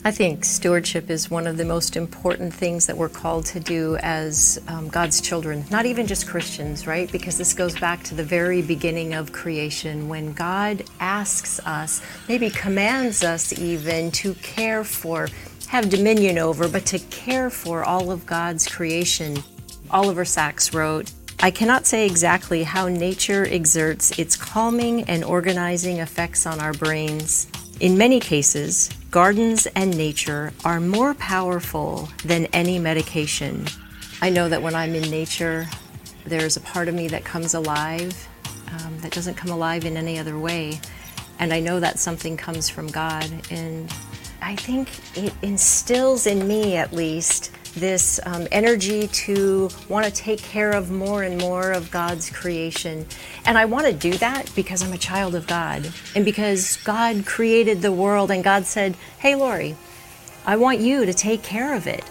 I 0.06 0.12
think 0.12 0.46
stewardship 0.46 1.10
is 1.10 1.32
one 1.32 1.48
of 1.48 1.58
the 1.58 1.66
most 1.66 1.98
important 1.98 2.54
things 2.54 2.86
that 2.86 2.96
we're 2.96 3.10
called 3.10 3.44
to 3.48 3.60
do 3.60 3.98
as 4.04 4.62
um, 4.68 4.88
God's 4.88 5.20
children, 5.20 5.66
not 5.72 5.88
even 5.88 6.06
just 6.06 6.28
Christians, 6.28 6.86
right? 6.86 7.12
Because 7.12 7.40
this 7.40 7.56
goes 7.56 7.76
back 7.80 8.04
to 8.04 8.14
the 8.14 8.24
very 8.24 8.62
beginning 8.62 9.16
of 9.16 9.32
creation 9.32 10.08
when 10.08 10.34
God 10.34 10.84
asks 11.00 11.60
us, 11.62 12.04
maybe 12.30 12.52
commands 12.52 13.24
us 13.24 13.58
even, 13.58 14.12
to 14.12 14.36
care 14.36 14.84
for, 14.84 15.28
have 15.70 15.90
dominion 15.90 16.38
over, 16.38 16.68
but 16.68 16.86
to 16.86 17.00
care 17.00 17.50
for 17.50 17.84
all 17.84 18.12
of 18.12 18.28
God's 18.28 18.68
creation. 18.68 19.36
Oliver 19.90 20.24
Sacks 20.24 20.72
wrote, 20.72 21.14
I 21.40 21.50
cannot 21.50 21.88
say 21.88 22.06
exactly 22.06 22.62
how 22.62 22.90
nature 22.90 23.48
exerts 23.50 24.20
its 24.20 24.36
calming 24.38 25.02
and 25.06 25.24
organizing 25.24 25.98
effects 25.98 26.46
on 26.46 26.60
our 26.60 26.74
brains. 26.74 27.48
In 27.80 27.98
many 27.98 28.20
cases, 28.20 28.92
gardens 29.16 29.66
and 29.78 29.98
nature 29.98 30.52
are 30.66 30.82
more 30.82 31.14
powerful 31.14 32.10
than 32.26 32.48
any 32.48 32.78
medication. 32.78 33.66
I 34.22 34.30
know 34.30 34.50
that 34.50 34.62
when 34.62 34.76
I'm 34.76 34.94
in 34.94 35.10
nature, 35.10 35.68
there's 36.26 36.58
a 36.58 36.60
part 36.60 36.90
of 36.90 36.96
me 36.96 37.08
that 37.08 37.24
comes 37.24 37.54
alive 37.54 38.28
um, 38.74 39.00
that 39.00 39.14
doesn't 39.14 39.36
come 39.36 39.52
alive 39.52 39.86
in 39.86 39.96
any 39.96 40.20
other 40.20 40.38
way. 40.38 40.82
And 41.40 41.54
I 41.54 41.62
know 41.62 41.80
that 41.80 41.98
something 41.98 42.36
comes 42.36 42.68
from 42.68 42.88
God. 42.88 43.32
And 43.50 43.90
I 44.42 44.58
think 44.58 44.90
it 45.18 45.34
instills 45.42 46.28
in 46.28 46.46
me, 46.46 46.76
at 46.76 46.92
least, 46.92 47.55
this 47.76 48.20
um, 48.26 48.48
energy 48.52 49.08
to 49.08 49.70
want 49.90 50.06
to 50.06 50.12
take 50.12 50.40
care 50.40 50.72
of 50.72 50.92
more 50.92 51.24
and 51.24 51.38
more 51.38 51.72
of 51.72 51.92
God's 51.92 52.30
creation. 52.30 53.06
And 53.46 53.58
I 53.58 53.66
want 53.66 53.88
to 53.88 53.94
do 53.94 54.14
that 54.18 54.52
because 54.56 54.82
I'm 54.82 54.94
a 54.94 54.98
child 54.98 55.36
of 55.36 55.48
God 55.48 55.92
and 56.16 56.26
because 56.26 56.78
God 56.78 57.26
created 57.26 57.82
the 57.82 57.92
world 57.92 58.32
and 58.32 58.44
God 58.44 58.66
said, 58.66 58.96
Hey, 59.20 59.36
Lori, 59.36 59.76
I 60.46 60.56
want 60.58 60.80
you 60.80 61.06
to 61.06 61.14
take 61.14 61.44
care 61.44 61.76
of 61.76 61.88
it. 61.88 62.04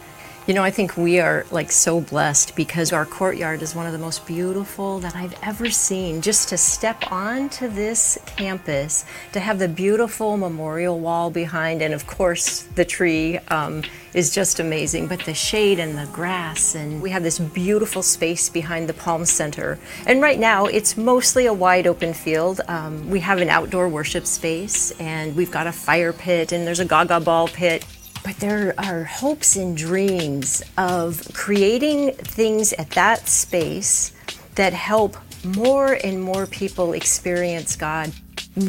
You 0.46 0.52
know, 0.52 0.62
I 0.62 0.70
think 0.70 0.98
we 0.98 1.20
are 1.20 1.46
like 1.50 1.72
so 1.72 2.02
blessed 2.02 2.54
because 2.54 2.92
our 2.92 3.06
courtyard 3.06 3.62
is 3.62 3.74
one 3.74 3.86
of 3.86 3.92
the 3.92 3.98
most 3.98 4.26
beautiful 4.26 4.98
that 4.98 5.16
I've 5.16 5.34
ever 5.42 5.70
seen. 5.70 6.20
Just 6.20 6.50
to 6.50 6.58
step 6.58 7.10
onto 7.10 7.66
this 7.66 8.18
campus, 8.36 9.06
to 9.32 9.40
have 9.40 9.58
the 9.58 9.68
beautiful 9.68 10.36
memorial 10.36 11.00
wall 11.00 11.30
behind, 11.30 11.80
and 11.80 11.94
of 11.94 12.06
course 12.06 12.64
the 12.74 12.84
tree 12.84 13.38
um, 13.48 13.84
is 14.12 14.34
just 14.34 14.60
amazing. 14.60 15.06
But 15.06 15.20
the 15.20 15.32
shade 15.32 15.78
and 15.78 15.96
the 15.96 16.12
grass, 16.12 16.74
and 16.74 17.00
we 17.00 17.08
have 17.08 17.22
this 17.22 17.38
beautiful 17.38 18.02
space 18.02 18.50
behind 18.50 18.86
the 18.86 18.92
Palm 18.92 19.24
Center. 19.24 19.78
And 20.06 20.20
right 20.20 20.38
now, 20.38 20.66
it's 20.66 20.98
mostly 20.98 21.46
a 21.46 21.54
wide 21.54 21.86
open 21.86 22.12
field. 22.12 22.60
Um, 22.68 23.08
we 23.08 23.20
have 23.20 23.38
an 23.38 23.48
outdoor 23.48 23.88
worship 23.88 24.26
space, 24.26 24.90
and 25.00 25.34
we've 25.34 25.50
got 25.50 25.66
a 25.66 25.72
fire 25.72 26.12
pit, 26.12 26.52
and 26.52 26.66
there's 26.66 26.80
a 26.80 26.84
Gaga 26.84 27.20
ball 27.20 27.48
pit. 27.48 27.86
But 28.24 28.36
there 28.38 28.74
are 28.78 29.04
hopes 29.04 29.54
and 29.54 29.76
dreams 29.76 30.62
of 30.78 31.30
creating 31.34 32.12
things 32.12 32.72
at 32.72 32.90
that 32.92 33.28
space 33.28 34.12
that 34.54 34.72
help 34.72 35.18
more 35.44 35.98
and 36.02 36.22
more 36.22 36.46
people 36.46 36.94
experience 36.94 37.76
God. 37.76 38.12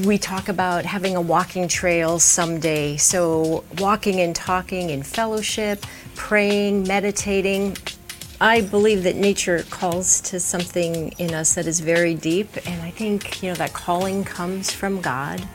We 0.03 0.17
talk 0.17 0.49
about 0.49 0.83
having 0.83 1.15
a 1.15 1.21
walking 1.21 1.69
trail 1.69 2.19
someday. 2.19 2.97
So, 2.97 3.63
walking 3.77 4.19
and 4.19 4.35
talking 4.35 4.89
in 4.89 5.03
fellowship, 5.03 5.85
praying, 6.15 6.85
meditating. 6.85 7.77
I 8.41 8.59
believe 8.59 9.03
that 9.03 9.15
nature 9.15 9.63
calls 9.69 10.19
to 10.21 10.39
something 10.41 11.13
in 11.17 11.33
us 11.33 11.55
that 11.55 11.65
is 11.65 11.79
very 11.79 12.13
deep, 12.13 12.49
and 12.67 12.81
I 12.81 12.91
think, 12.91 13.41
you 13.41 13.49
know, 13.49 13.55
that 13.55 13.71
calling 13.71 14.25
comes 14.25 14.71
from 14.71 14.99
God, 14.99 15.47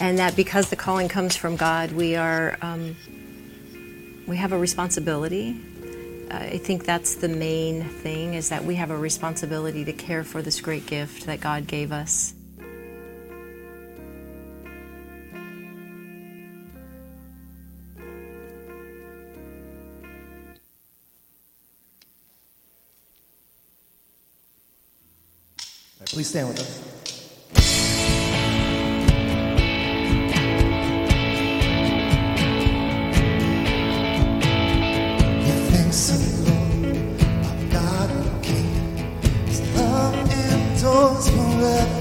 and 0.00 0.18
that 0.18 0.34
because 0.34 0.70
the 0.70 0.76
calling 0.76 1.08
comes 1.08 1.36
from 1.36 1.56
God, 1.56 1.92
we 1.92 2.16
are 2.16 2.56
um, 2.62 2.96
we 4.26 4.36
have 4.36 4.52
a 4.52 4.58
responsibility. 4.58 5.60
Uh, 6.30 6.36
I 6.36 6.58
think 6.58 6.84
that's 6.84 7.16
the 7.16 7.28
main 7.28 7.84
thing 7.84 8.34
is 8.34 8.48
that 8.48 8.64
we 8.64 8.76
have 8.76 8.90
a 8.90 8.96
responsibility 8.96 9.84
to 9.84 9.92
care 9.92 10.24
for 10.24 10.42
this 10.42 10.60
great 10.60 10.86
gift 10.86 11.26
that 11.26 11.40
God 11.40 11.66
gave 11.66 11.92
us. 11.92 12.34
Please 26.06 26.28
stand 26.28 26.48
with 26.48 26.60
us. 26.60 26.83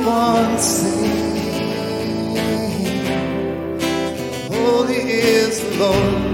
Oh, 0.00 0.58
Holy 4.50 4.96
is 4.96 5.60
the 5.60 5.78
Lord 5.78 6.27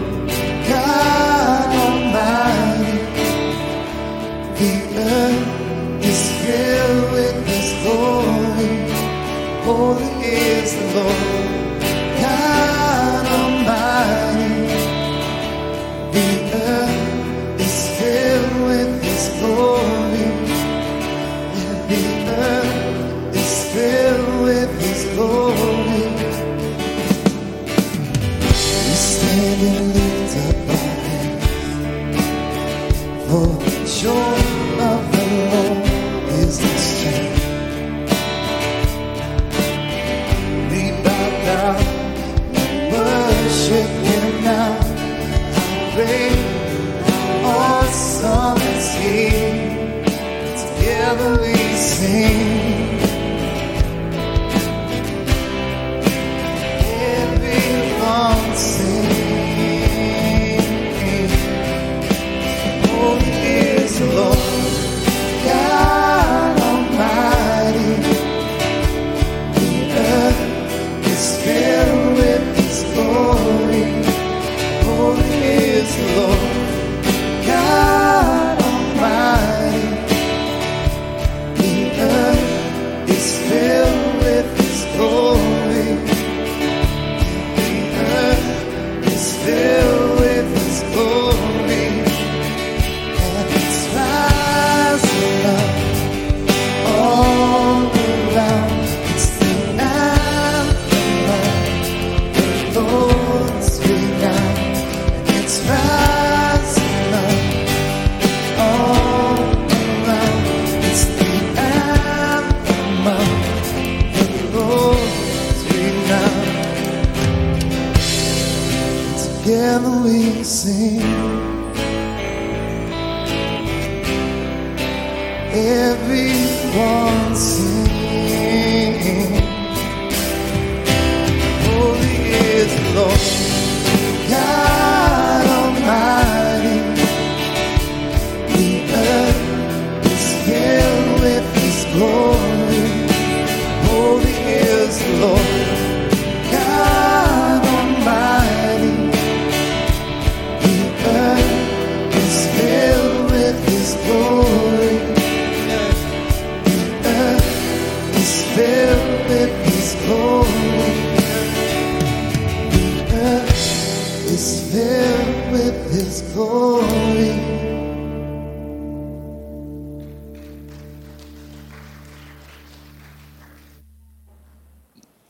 filled 164.45 165.53
with 165.53 165.93
His 165.93 166.23
glory. 166.33 167.55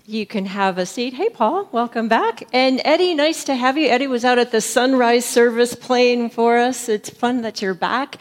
You 0.07 0.27
can 0.27 0.47
have 0.47 0.79
a 0.79 0.87
seat. 0.87 1.15
Hey, 1.15 1.29
Paul, 1.29 1.69
welcome 1.73 2.09
back. 2.09 2.45
And 2.53 2.81
Eddie, 2.85 3.15
nice 3.15 3.43
to 3.45 3.55
have 3.55 3.77
you. 3.77 3.89
Eddie 3.89 4.07
was 4.07 4.25
out 4.25 4.39
at 4.39 4.53
the 4.53 4.61
sunrise 4.61 5.25
service 5.25 5.75
playing 5.75 6.31
for 6.31 6.59
us. 6.59 6.89
It's 6.89 7.09
fun 7.09 7.43
that 7.43 7.63
you're 7.63 7.75
back. 7.75 8.19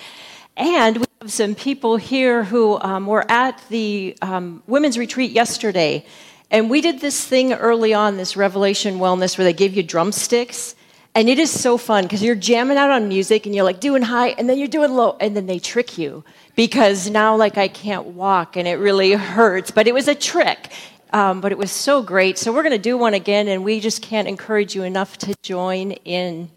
And 0.56 0.98
we 0.98 1.06
have 1.22 1.32
some 1.32 1.56
people 1.56 1.98
here 1.98 2.44
who 2.44 2.80
um, 2.80 3.06
were 3.06 3.30
at 3.30 3.62
the 3.70 4.18
um, 4.22 4.64
women's 4.66 4.98
retreat 4.98 5.32
yesterday. 5.32 6.06
And 6.50 6.70
we 6.70 6.82
did 6.82 7.02
this 7.02 7.26
thing 7.26 7.52
early 7.52 7.94
on, 7.94 8.18
this 8.18 8.38
Revelation 8.38 9.00
Wellness, 9.00 9.38
where 9.38 9.46
they 9.46 9.54
gave 9.54 9.76
you 9.76 9.84
drumsticks. 9.84 10.76
And 11.16 11.30
it 11.30 11.38
is 11.38 11.52
so 11.52 11.78
fun 11.78 12.06
because 12.06 12.24
you're 12.24 12.36
jamming 12.36 12.78
out 12.78 12.90
on 12.90 13.08
music 13.08 13.46
and 13.46 13.54
you're 13.54 13.64
like 13.64 13.80
doing 13.80 14.02
high 14.02 14.30
and 14.30 14.50
then 14.50 14.58
you're 14.58 14.68
doing 14.68 14.94
low 14.94 15.16
and 15.20 15.36
then 15.36 15.46
they 15.46 15.60
trick 15.60 15.98
you 15.98 16.24
because 16.56 17.08
now 17.10 17.36
like 17.36 17.58
I 17.58 17.68
can't 17.68 18.08
walk 18.08 18.58
and 18.58 18.68
it 18.68 18.76
really 18.76 19.12
hurts. 19.12 19.70
But 19.70 19.88
it 19.88 19.94
was 19.94 20.08
a 20.08 20.16
trick. 20.16 20.72
Um, 21.12 21.42
but 21.42 21.52
it 21.52 21.58
was 21.60 21.70
so 21.70 22.02
great. 22.02 22.40
So 22.40 22.52
we're 22.52 22.64
going 22.64 22.72
to 22.72 22.80
do 22.80 22.98
one 22.98 23.14
again 23.14 23.48
and 23.48 23.64
we 23.64 23.80
just 23.80 24.02
can't 24.02 24.28
encourage 24.28 24.74
you 24.74 24.82
enough 24.82 25.16
to 25.20 25.36
join 25.44 25.92
in. 25.92 26.50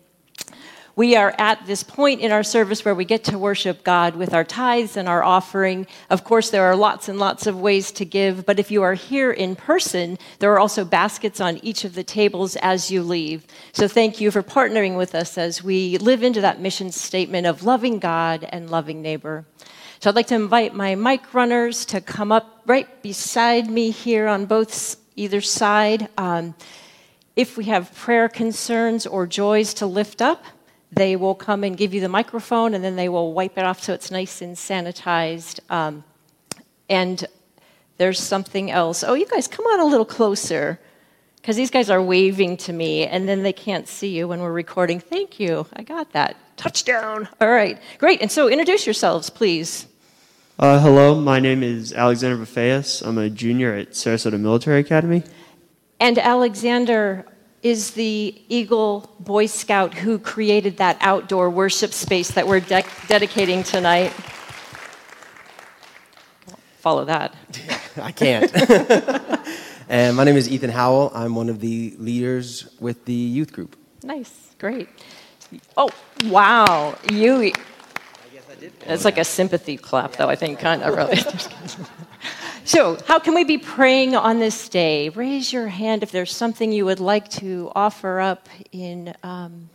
We 0.97 1.15
are 1.15 1.35
at 1.37 1.67
this 1.67 1.83
point 1.83 2.23
in 2.23 2.33
our 2.33 2.43
service 2.43 2.83
where 2.83 2.95
we 2.95 3.05
get 3.05 3.23
to 3.25 3.39
worship 3.39 3.85
God 3.85 4.17
with 4.17 4.33
our 4.33 4.45
tithes 4.45 4.97
and 4.97 5.07
our 5.07 5.23
offering. 5.23 5.87
Of 6.09 6.25
course, 6.25 6.49
there 6.49 6.65
are 6.65 6.75
lots 6.75 7.07
and 7.11 7.19
lots 7.19 7.47
of 7.47 7.61
ways 7.61 7.93
to 7.93 8.07
give, 8.07 8.47
but 8.47 8.59
if 8.59 8.71
you 8.71 8.83
are 8.83 8.95
here 8.95 9.31
in 9.31 9.57
person, 9.57 10.17
there 10.39 10.51
are 10.55 10.59
also 10.59 10.87
baskets 10.87 11.39
on 11.39 11.59
each 11.59 11.85
of 11.85 11.95
the 11.95 12.03
tables 12.03 12.57
as 12.63 12.91
you 12.91 13.03
leave. 13.03 13.47
So 13.75 13.87
thank 13.87 14.23
you 14.23 14.31
for 14.31 14.43
partnering 14.43 14.97
with 14.97 15.15
us 15.15 15.37
as 15.37 15.63
we 15.63 15.99
live 15.99 16.23
into 16.23 16.41
that 16.41 16.63
mission 16.63 16.91
statement 16.91 17.47
of 17.47 17.63
loving 17.63 17.99
God 17.99 18.49
and 18.49 18.71
loving 18.71 19.03
neighbor. 19.03 19.45
So 20.01 20.09
I'd 20.09 20.17
like 20.17 20.29
to 20.29 20.35
invite 20.35 20.73
my 20.75 20.95
mic 20.95 21.35
runners 21.35 21.85
to 21.87 22.01
come 22.01 22.33
up 22.33 22.63
right 22.65 23.03
beside 23.03 23.69
me 23.69 23.91
here 23.91 24.29
on 24.29 24.47
both 24.47 24.97
either 25.15 25.43
side. 25.43 26.09
Um, 26.17 26.55
if 27.35 27.59
we 27.59 27.65
have 27.65 27.95
prayer 27.95 28.31
concerns 28.31 29.07
or 29.07 29.27
joys 29.27 29.75
to 29.75 29.87
lift 29.87 30.23
up, 30.23 30.43
they 30.93 31.17
will 31.17 31.35
come 31.35 31.65
and 31.65 31.77
give 31.77 31.93
you 31.93 32.01
the 32.01 32.09
microphone 32.09 32.75
and 32.75 32.83
then 32.83 32.97
they 32.97 33.09
will 33.09 33.33
wipe 33.33 33.59
it 33.59 33.65
off 33.65 33.83
so 33.83 33.93
it's 33.93 34.11
nice 34.11 34.41
and 34.41 34.57
sanitized. 34.57 35.61
Um, 35.71 36.05
and 36.89 37.25
there's 37.99 38.21
something 38.21 38.71
else. 38.71 39.03
Oh, 39.03 39.15
you 39.15 39.27
guys, 39.27 39.49
come 39.49 39.67
on 39.67 39.81
a 39.81 39.85
little 39.85 40.05
closer 40.05 40.79
because 41.37 41.57
these 41.57 41.71
guys 41.71 41.91
are 41.91 42.03
waving 42.03 42.57
to 42.59 42.73
me 42.73 43.07
and 43.07 43.29
then 43.29 43.43
they 43.43 43.53
can't 43.53 43.89
see 43.89 44.09
you 44.17 44.29
when 44.29 44.41
we're 44.41 44.53
recording. 44.53 45.01
Thank 45.01 45.41
you. 45.41 45.67
I 45.75 45.83
got 45.83 46.13
that. 46.13 46.37
Touchdown. 46.57 47.29
All 47.41 47.49
right. 47.49 47.81
Great. 47.99 48.23
And 48.23 48.31
so 48.31 48.49
introduce 48.49 48.87
yourselves, 48.87 49.31
please. 49.31 49.87
Uh, 50.59 50.81
hello, 50.81 51.15
my 51.15 51.39
name 51.39 51.63
is 51.63 51.93
Alexander 51.93 52.43
Bafeas. 52.43 53.07
I'm 53.07 53.19
a 53.19 53.29
junior 53.29 53.75
at 53.75 53.91
Sarasota 53.91 54.41
Military 54.41 54.81
Academy. 54.81 55.23
And 56.01 56.19
Alexander 56.19 57.27
is 57.67 57.91
the 57.91 58.33
Eagle 58.49 59.13
Boy 59.19 59.47
Scout 59.47 59.93
who 59.93 60.21
created 60.21 60.77
that 60.77 60.97
outdoor 61.01 61.51
worship 61.51 61.93
space 61.93 62.31
that 62.31 62.47
we're 62.47 62.61
de- 62.61 62.85
dedicating 63.09 63.65
tonight. 63.65 64.13
Follow 66.79 67.05
that. 67.07 67.35
I 67.97 68.13
can't. 68.13 68.55
and 69.89 70.11
uh, 70.11 70.13
my 70.13 70.23
name 70.23 70.37
is 70.37 70.49
Ethan 70.49 70.71
Howell. 70.71 71.11
I'm 71.13 71.35
one 71.35 71.49
of 71.49 71.59
the 71.59 71.97
leaders 71.99 72.73
with 72.79 73.05
the 73.05 73.13
youth 73.13 73.53
group. 73.53 73.75
Nice. 74.05 74.55
Great. 74.61 74.89
Oh, 75.77 75.91
wow. 76.27 76.97
You. 77.11 77.35
I 77.35 77.51
guess 78.33 78.45
I 78.49 78.55
did. 78.61 78.73
It's 78.87 79.05
like 79.05 79.19
a 79.19 79.25
sympathy 79.25 79.77
clap, 79.77 80.13
though, 80.13 80.29
I 80.29 80.37
think, 80.37 80.61
kind 80.61 80.85
of, 80.85 80.95
really. 80.95 81.17
so, 82.67 82.99
how 83.07 83.21
can 83.21 83.33
we 83.35 83.45
be 83.45 83.59
praying 83.59 84.17
on 84.17 84.41
this 84.41 84.69
day? 84.69 85.09
Raise 85.09 85.53
your 85.53 85.69
hand 85.69 86.03
if 86.03 86.11
there's 86.11 86.35
something 86.35 86.73
you 86.73 86.85
would 86.85 86.99
like 86.99 87.29
to 87.29 87.71
offer 87.77 88.19
up 88.19 88.49
in 88.73 89.15
um, 89.23 89.71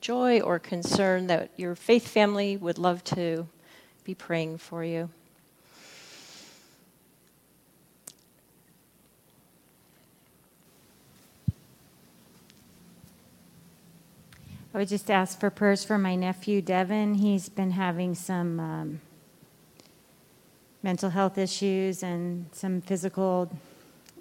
joy 0.00 0.40
or 0.40 0.60
concern 0.60 1.26
that 1.26 1.50
your 1.56 1.74
faith 1.74 2.06
family 2.06 2.56
would 2.56 2.78
love 2.78 3.02
to 3.02 3.48
be 4.04 4.14
praying 4.14 4.58
for 4.58 4.84
you. 4.84 5.10
I 14.72 14.78
would 14.78 14.88
just 14.88 15.10
ask 15.10 15.40
for 15.40 15.50
prayers 15.50 15.84
for 15.84 15.98
my 15.98 16.14
nephew, 16.14 16.62
Devin. 16.62 17.14
He's 17.14 17.48
been 17.48 17.72
having 17.72 18.14
some 18.14 18.60
um, 18.60 19.00
mental 20.86 21.10
health 21.10 21.36
issues 21.36 22.04
and 22.04 22.46
some 22.52 22.80
physical 22.80 23.50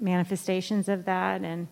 manifestations 0.02 0.90
of 0.90 1.06
that, 1.06 1.44
and 1.44 1.68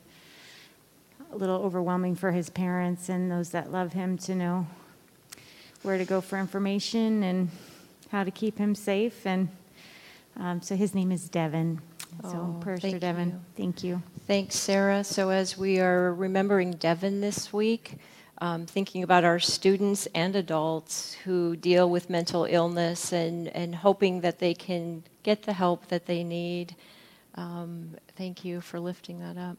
a 1.32 1.36
little 1.36 1.60
overwhelming 1.64 2.14
for 2.14 2.32
his 2.32 2.52
parents 2.52 3.10
and 3.10 3.32
those 3.32 3.50
that 3.50 3.72
love 3.72 3.94
him 3.94 4.20
to 4.20 4.36
know 4.36 4.68
where 5.82 5.98
to 5.98 6.06
go 6.06 6.22
for 6.22 6.38
information 6.38 7.24
and 7.24 7.50
how 8.12 8.24
to 8.24 8.30
keep 8.30 8.60
him 8.60 8.76
safe. 8.76 9.26
And 9.26 9.50
um, 10.40 10.62
so 10.62 10.76
his 10.76 10.94
name 10.94 11.12
is 11.12 11.28
Devin. 11.28 11.82
So 12.22 12.56
Oh, 12.56 12.62
prayers 12.62 12.82
for 12.82 13.00
Devin. 13.00 13.30
you. 13.30 13.40
Thank 13.58 13.84
you. 13.84 14.00
Thanks, 14.28 14.56
Sarah. 14.56 15.04
So, 15.04 15.32
as 15.32 15.58
we 15.58 15.80
are 15.80 16.14
remembering 16.14 16.70
Devon 16.74 17.20
this 17.20 17.52
week, 17.52 17.98
um, 18.44 18.66
thinking 18.66 19.04
about 19.04 19.24
our 19.24 19.40
students 19.40 20.06
and 20.14 20.36
adults 20.36 21.14
who 21.24 21.56
deal 21.56 21.90
with 21.90 22.10
mental 22.10 22.44
illness 22.44 23.14
and, 23.14 23.48
and 23.48 23.74
hoping 23.74 24.20
that 24.20 24.40
they 24.40 24.54
can 24.54 25.02
get 25.24 25.44
the 25.44 25.54
help 25.54 25.88
that 25.88 26.08
they 26.08 26.26
need, 26.26 26.76
um, 27.36 27.96
thank 28.18 28.44
you 28.44 28.60
for 28.60 28.82
lifting 28.82 29.22
that 29.22 29.38
up. 29.38 29.58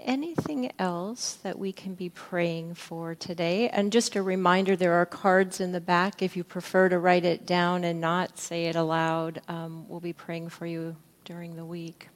Anything 0.00 0.72
else 0.76 1.34
that 1.44 1.56
we 1.56 1.70
can 1.70 1.94
be 1.94 2.08
praying 2.08 2.74
for 2.74 3.14
today? 3.14 3.68
And 3.68 3.92
just 3.92 4.16
a 4.16 4.22
reminder 4.22 4.74
there 4.74 4.94
are 4.94 5.06
cards 5.06 5.60
in 5.60 5.70
the 5.70 5.80
back. 5.80 6.20
If 6.20 6.36
you 6.36 6.42
prefer 6.42 6.88
to 6.88 6.98
write 6.98 7.24
it 7.24 7.46
down 7.46 7.84
and 7.84 8.00
not 8.00 8.40
say 8.40 8.64
it 8.64 8.74
aloud, 8.74 9.40
um, 9.46 9.88
we'll 9.88 10.00
be 10.00 10.12
praying 10.12 10.48
for 10.48 10.66
you 10.66 10.96
during 11.24 11.54
the 11.54 11.64
week. 11.64 12.08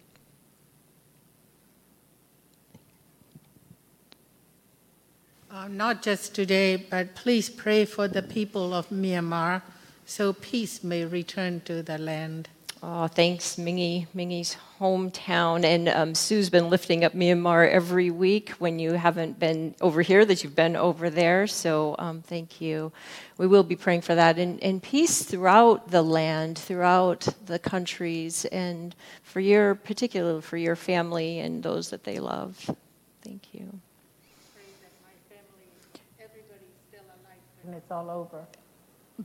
Uh, 5.53 5.67
not 5.67 6.01
just 6.01 6.33
today, 6.33 6.77
but 6.77 7.13
please 7.17 7.51
pray 7.51 7.85
for 7.85 8.07
the 8.07 8.23
people 8.23 8.73
of 8.73 8.89
Myanmar 8.89 9.63
so 10.07 10.33
peace 10.33 10.85
may 10.85 11.05
return 11.05 11.61
to 11.63 11.83
the 11.83 11.99
land. 11.99 12.49
Oh, 12.85 13.09
thanks, 13.09 13.57
Hmingi, 13.57 14.07
Hmingi's 14.15 14.57
hometown. 14.79 15.65
And 15.65 15.89
um, 15.89 16.15
Sue's 16.15 16.51
been 16.51 16.71
lifting 16.71 17.05
up 17.05 17.15
Myanmar 17.15 17.69
every 17.69 18.13
week 18.13 18.51
when 18.61 18.79
you 18.79 18.93
haven't 18.93 19.41
been 19.41 19.75
over 19.81 20.03
here, 20.03 20.25
that 20.25 20.45
you've 20.45 20.55
been 20.55 20.77
over 20.77 21.11
there. 21.11 21.49
So 21.49 21.97
um, 21.99 22.23
thank 22.23 22.61
you. 22.61 22.93
We 23.37 23.49
will 23.49 23.65
be 23.65 23.77
praying 23.77 24.03
for 24.03 24.15
that. 24.15 24.39
And, 24.39 24.63
and 24.63 24.81
peace 24.81 25.25
throughout 25.25 25.91
the 25.91 26.03
land, 26.03 26.59
throughout 26.59 27.27
the 27.47 27.59
countries, 27.59 28.45
and 28.47 28.95
for 29.25 29.41
your, 29.41 29.75
particularly 29.75 30.43
for 30.43 30.57
your 30.57 30.77
family 30.77 31.41
and 31.41 31.61
those 31.61 31.91
that 31.91 32.05
they 32.05 32.21
love. 32.21 32.71
Thank 33.23 33.53
you. 33.53 33.81
And 37.71 37.79
it's 37.79 37.93
all 37.93 38.11
over. 38.11 38.45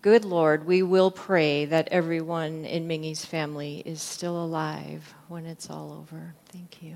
Good 0.04 0.24
Lord, 0.24 0.68
we 0.68 0.84
will 0.84 1.10
pray 1.10 1.66
that 1.66 1.88
everyone 1.88 2.64
in 2.64 2.88
Hmingi's 2.88 3.26
family 3.26 3.82
is 3.84 4.04
still 4.04 4.38
alive 4.38 5.16
when 5.30 5.48
it's 5.48 5.68
all 5.68 5.92
over. 5.92 6.36
Thank 6.50 6.84
you. 6.84 6.96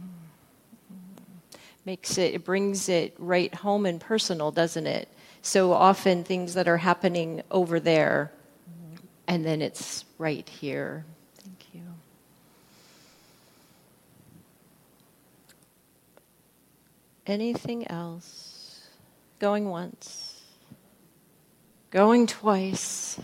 Mm. 0.00 1.58
Makes 1.84 2.16
it, 2.16 2.34
it 2.34 2.44
brings 2.44 2.88
it 2.88 3.12
right 3.18 3.52
home 3.52 3.86
and 3.86 4.00
personal, 4.00 4.52
doesn't 4.52 4.86
it? 4.86 5.08
So 5.42 5.72
often 5.72 6.22
things 6.22 6.54
that 6.54 6.68
are 6.68 6.76
happening 6.76 7.42
over 7.50 7.80
there, 7.80 8.30
and 9.26 9.44
then 9.44 9.62
it's 9.62 10.04
right 10.16 10.48
here. 10.48 11.04
Thank 11.38 11.74
you. 11.74 11.82
Anything 17.26 17.88
else? 17.88 18.86
Going 19.40 19.68
once? 19.68 20.23
Going 21.94 22.26
twice. 22.26 23.20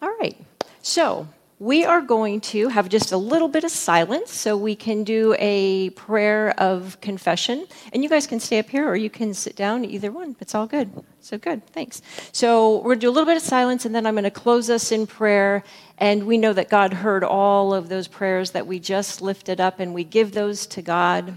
All 0.00 0.16
right. 0.20 0.36
So 0.80 1.26
we 1.58 1.84
are 1.84 2.00
going 2.00 2.40
to 2.40 2.68
have 2.68 2.88
just 2.88 3.10
a 3.10 3.16
little 3.16 3.48
bit 3.48 3.64
of 3.64 3.72
silence 3.72 4.32
so 4.32 4.56
we 4.56 4.76
can 4.76 5.02
do 5.02 5.34
a 5.40 5.90
prayer 5.90 6.54
of 6.56 7.00
confession. 7.00 7.66
And 7.92 8.04
you 8.04 8.08
guys 8.08 8.28
can 8.28 8.38
stay 8.38 8.60
up 8.60 8.68
here 8.68 8.88
or 8.88 8.94
you 8.94 9.10
can 9.10 9.34
sit 9.34 9.56
down, 9.56 9.84
either 9.84 10.12
one. 10.12 10.36
It's 10.38 10.54
all 10.54 10.68
good. 10.68 10.88
So 11.20 11.36
good. 11.36 11.66
Thanks. 11.66 12.00
So 12.30 12.76
we're 12.76 12.94
going 12.94 13.00
to 13.00 13.06
do 13.06 13.10
a 13.10 13.10
little 13.10 13.26
bit 13.26 13.38
of 13.38 13.42
silence 13.42 13.84
and 13.84 13.92
then 13.92 14.06
I'm 14.06 14.14
going 14.14 14.22
to 14.22 14.30
close 14.30 14.70
us 14.70 14.92
in 14.92 15.08
prayer. 15.08 15.64
And 15.98 16.28
we 16.28 16.38
know 16.38 16.52
that 16.52 16.68
God 16.68 16.92
heard 16.92 17.24
all 17.24 17.74
of 17.74 17.88
those 17.88 18.06
prayers 18.06 18.52
that 18.52 18.68
we 18.68 18.78
just 18.78 19.20
lifted 19.20 19.60
up, 19.60 19.80
and 19.80 19.94
we 19.94 20.04
give 20.04 20.30
those 20.30 20.64
to 20.68 20.80
God. 20.80 21.34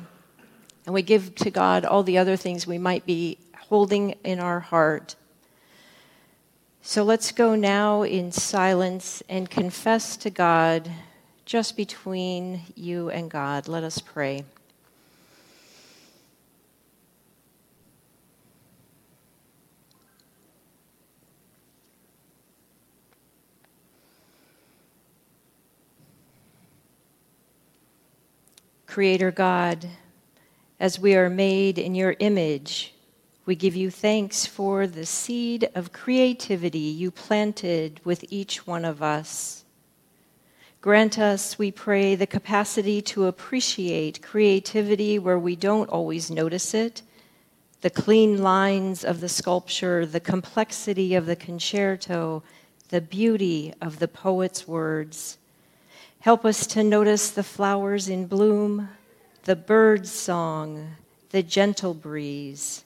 And 0.86 0.93
we 0.93 1.01
give 1.01 1.34
to 1.38 1.49
God 1.49 1.84
all 1.84 2.04
the 2.04 2.19
other 2.19 2.38
things 2.38 2.67
we 2.67 2.77
might 2.77 3.08
be 3.08 3.39
holding 3.58 4.12
in 4.23 4.39
our 4.39 4.60
heart. 4.60 5.15
So 6.83 7.03
let's 7.03 7.31
go 7.31 7.53
now 7.55 8.01
in 8.01 8.31
silence 8.31 9.21
and 9.29 9.49
confess 9.49 10.17
to 10.17 10.31
God 10.31 10.91
just 11.45 11.77
between 11.77 12.61
you 12.75 13.09
and 13.09 13.29
God. 13.29 13.67
Let 13.67 13.83
us 13.83 13.99
pray. 13.99 14.45
Creator 28.87 29.31
God, 29.31 29.87
as 30.79 30.99
we 30.99 31.15
are 31.15 31.29
made 31.29 31.77
in 31.77 31.95
your 31.95 32.15
image, 32.19 32.93
we 33.45 33.56
give 33.56 33.75
you 33.75 33.89
thanks 33.89 34.45
for 34.45 34.86
the 34.86 35.06
seed 35.06 35.69
of 35.73 35.91
creativity 35.91 36.80
you 36.80 37.10
planted 37.10 37.99
with 38.04 38.23
each 38.30 38.67
one 38.67 38.86
of 38.86 39.01
us. 39.01 39.63
Grant 40.80 41.17
us, 41.19 41.58
we 41.58 41.71
pray, 41.71 42.15
the 42.15 42.27
capacity 42.27 43.01
to 43.04 43.25
appreciate 43.25 44.21
creativity 44.21 45.19
where 45.19 45.39
we 45.39 45.56
don't 45.56 45.89
always 45.89 46.30
notice 46.30 46.73
it, 46.73 47.01
the 47.82 47.89
clean 47.89 48.41
lines 48.41 49.04
of 49.04 49.21
the 49.21 49.30
sculpture, 49.30 50.06
the 50.06 50.19
complexity 50.19 51.15
of 51.15 51.25
the 51.25 51.36
concerto, 51.36 52.43
the 52.89 53.01
beauty 53.01 53.73
of 53.82 53.99
the 53.99 54.08
poet's 54.08 54.67
words. 54.67 55.38
Help 56.19 56.45
us 56.45 56.67
to 56.67 56.84
notice 56.84 57.32
the 57.32 57.43
flowers 57.43 58.08
in 58.08 58.27
bloom, 58.27 58.89
the 59.45 59.56
bird's 59.56 60.12
song, 60.12 60.95
the 61.32 61.41
gentle 61.41 61.95
breeze. 61.95 62.84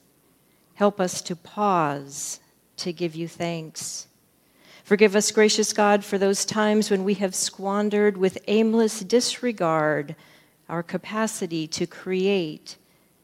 Help 0.76 1.00
us 1.00 1.22
to 1.22 1.34
pause 1.34 2.38
to 2.76 2.92
give 2.92 3.14
you 3.14 3.26
thanks. 3.26 4.06
Forgive 4.84 5.16
us, 5.16 5.32
gracious 5.32 5.72
God, 5.72 6.04
for 6.04 6.18
those 6.18 6.44
times 6.44 6.90
when 6.90 7.02
we 7.02 7.14
have 7.14 7.34
squandered 7.34 8.16
with 8.16 8.38
aimless 8.46 9.00
disregard 9.00 10.14
our 10.68 10.82
capacity 10.82 11.66
to 11.66 11.86
create 11.86 12.76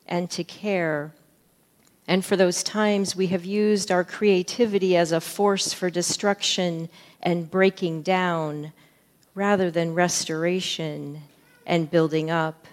and 0.08 0.30
to 0.30 0.42
care. 0.42 1.12
And 2.08 2.24
for 2.24 2.36
those 2.36 2.62
times 2.62 3.14
we 3.14 3.26
have 3.28 3.44
used 3.44 3.92
our 3.92 4.02
creativity 4.02 4.96
as 4.96 5.12
a 5.12 5.20
force 5.20 5.74
for 5.74 5.90
destruction 5.90 6.88
and 7.22 7.50
breaking 7.50 8.02
down 8.02 8.72
rather 9.34 9.70
than 9.70 9.94
restoration 9.94 11.22
and 11.66 11.90
building 11.90 12.30
up. 12.30 12.66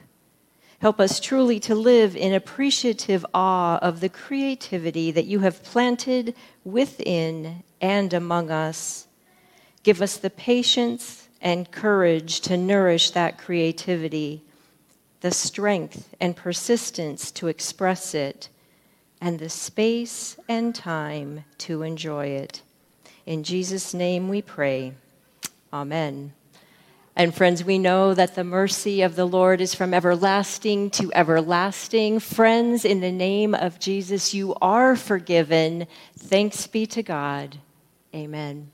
Help 0.80 1.00
us 1.02 1.20
truly 1.20 1.60
to 1.60 1.76
live 1.76 2.15
in 2.15 2.34
appreciative 2.34 3.26
awe 3.34 3.78
of 3.80 4.00
the 4.00 4.08
creativity 4.08 5.12
that 5.12 5.26
you 5.26 5.39
have 5.39 5.62
planted 5.62 6.34
within 6.63 7.63
and 7.82 8.13
among 8.13 8.50
us. 8.50 9.08
Give 9.84 10.02
us 10.02 10.15
the 10.15 10.30
patience 10.30 11.28
and 11.42 11.70
courage 11.70 12.39
to 12.42 12.56
nourish 12.56 13.12
that 13.12 13.38
creativity, 13.38 14.42
the 15.20 15.32
strength 15.32 16.15
and 16.20 16.36
persistence 16.36 17.30
to 17.32 17.48
express 17.48 18.13
it, 18.13 18.48
and 19.20 19.38
the 19.38 19.50
space 19.50 20.38
and 20.48 20.74
time 20.74 21.44
to 21.58 21.84
enjoy 21.84 22.28
it. 22.28 22.62
In 23.26 23.44
Jesus' 23.44 23.94
name 23.94 24.30
we 24.30 24.42
pray. 24.42 24.94
Amen. 25.74 26.34
And 27.15 27.36
friends, 27.36 27.63
we 27.63 27.78
know 27.78 28.13
that 28.13 28.36
the 28.36 28.43
mercy 28.43 29.02
of 29.02 29.15
the 29.15 29.26
Lord 29.26 29.60
is 29.60 29.76
from 29.76 29.93
everlasting 29.93 30.89
to 30.91 31.12
everlasting. 31.13 32.19
Friends, 32.19 32.86
in 32.86 33.02
the 33.02 33.12
name 33.12 33.54
of 33.54 33.80
Jesus, 33.80 34.34
you 34.34 34.56
are 34.62 34.95
forgiven. 34.95 35.88
Thanks 36.17 36.65
be 36.67 36.86
to 36.88 37.04
God. 37.04 37.58
Amen. 38.15 38.72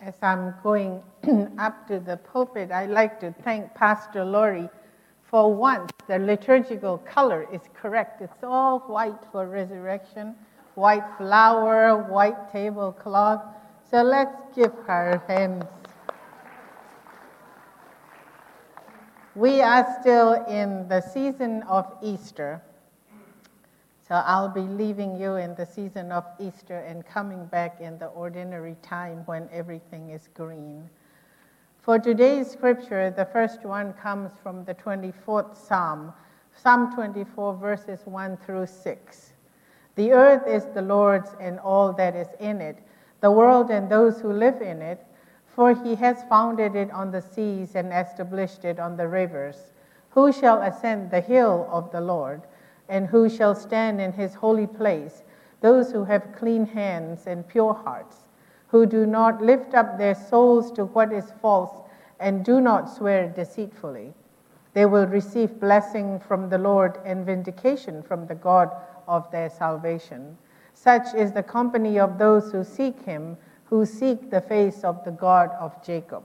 As 0.00 0.14
I'm 0.22 0.54
going 0.62 1.02
up 1.58 1.86
to 1.88 2.00
the 2.00 2.16
pulpit, 2.16 2.70
I'd 2.70 2.88
like 2.88 3.20
to 3.20 3.34
thank 3.44 3.74
Pastor 3.74 4.24
Lori 4.24 4.68
For 5.24 5.52
once, 5.52 5.90
the 6.06 6.18
liturgical 6.18 6.98
color 6.98 7.46
is 7.52 7.60
correct. 7.74 8.22
It's 8.22 8.42
all 8.42 8.78
white 8.80 9.22
for 9.30 9.46
resurrection, 9.46 10.34
white 10.78 11.02
flower, 11.16 12.04
white 12.04 12.52
tablecloth. 12.52 13.42
So 13.90 14.02
let's 14.02 14.36
give 14.54 14.72
her 14.86 15.20
hands. 15.26 15.64
We 19.34 19.60
are 19.60 19.84
still 20.00 20.44
in 20.46 20.88
the 20.88 21.00
season 21.00 21.64
of 21.64 21.92
Easter. 22.00 22.62
So 24.06 24.14
I'll 24.14 24.48
be 24.48 24.62
leaving 24.62 25.20
you 25.20 25.34
in 25.34 25.56
the 25.56 25.66
season 25.66 26.12
of 26.12 26.24
Easter 26.38 26.78
and 26.78 27.04
coming 27.04 27.44
back 27.46 27.80
in 27.80 27.98
the 27.98 28.06
ordinary 28.06 28.76
time 28.80 29.22
when 29.26 29.48
everything 29.52 30.10
is 30.10 30.28
green. 30.32 30.88
For 31.80 31.98
today's 31.98 32.50
scripture, 32.50 33.10
the 33.10 33.24
first 33.24 33.64
one 33.64 33.94
comes 33.94 34.30
from 34.42 34.64
the 34.64 34.74
24th 34.74 35.56
Psalm, 35.56 36.12
Psalm 36.54 36.94
24, 36.94 37.56
verses 37.56 38.00
1 38.04 38.36
through 38.46 38.66
6. 38.66 39.32
The 39.98 40.12
earth 40.12 40.46
is 40.46 40.64
the 40.66 40.82
Lord's 40.82 41.34
and 41.40 41.58
all 41.58 41.92
that 41.94 42.14
is 42.14 42.28
in 42.38 42.60
it, 42.60 42.78
the 43.20 43.32
world 43.32 43.68
and 43.68 43.90
those 43.90 44.20
who 44.20 44.32
live 44.32 44.62
in 44.62 44.80
it, 44.80 45.04
for 45.44 45.74
he 45.74 45.96
has 45.96 46.22
founded 46.28 46.76
it 46.76 46.92
on 46.92 47.10
the 47.10 47.20
seas 47.20 47.74
and 47.74 47.92
established 47.92 48.64
it 48.64 48.78
on 48.78 48.96
the 48.96 49.08
rivers. 49.08 49.72
Who 50.10 50.30
shall 50.30 50.62
ascend 50.62 51.10
the 51.10 51.20
hill 51.20 51.68
of 51.68 51.90
the 51.90 52.00
Lord? 52.00 52.42
And 52.88 53.08
who 53.08 53.28
shall 53.28 53.56
stand 53.56 54.00
in 54.00 54.12
his 54.12 54.34
holy 54.34 54.68
place? 54.68 55.24
Those 55.62 55.90
who 55.90 56.04
have 56.04 56.32
clean 56.32 56.66
hands 56.66 57.26
and 57.26 57.48
pure 57.48 57.74
hearts 57.74 58.28
who 58.68 58.86
do 58.86 59.04
not 59.04 59.42
lift 59.42 59.74
up 59.74 59.98
their 59.98 60.14
souls 60.14 60.70
to 60.74 60.84
what 60.84 61.12
is 61.12 61.32
false 61.42 61.74
and 62.20 62.44
do 62.44 62.60
not 62.60 62.88
swear 62.88 63.28
deceitfully. 63.28 64.14
They 64.74 64.86
will 64.86 65.08
receive 65.08 65.58
blessing 65.58 66.20
from 66.20 66.50
the 66.50 66.58
Lord 66.58 67.00
and 67.04 67.26
vindication 67.26 68.00
from 68.04 68.28
the 68.28 68.36
God 68.36 68.70
of 69.08 69.28
their 69.32 69.50
salvation. 69.50 70.38
Such 70.74 71.14
is 71.14 71.32
the 71.32 71.42
company 71.42 71.98
of 71.98 72.18
those 72.18 72.52
who 72.52 72.62
seek 72.62 73.02
him, 73.02 73.36
who 73.64 73.84
seek 73.84 74.30
the 74.30 74.40
face 74.40 74.84
of 74.84 75.04
the 75.04 75.10
God 75.10 75.50
of 75.58 75.84
Jacob. 75.84 76.24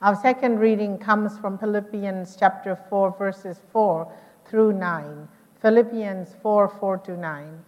Our 0.00 0.16
second 0.16 0.60
reading 0.60 0.96
comes 0.96 1.38
from 1.38 1.58
Philippians 1.58 2.34
chapter 2.34 2.74
4, 2.88 3.16
verses 3.18 3.60
4 3.70 4.10
through 4.46 4.72
9. 4.72 5.28
Philippians 5.60 6.34
4 6.40 6.68
4 6.68 6.98
to 6.98 7.16
9. 7.18 7.64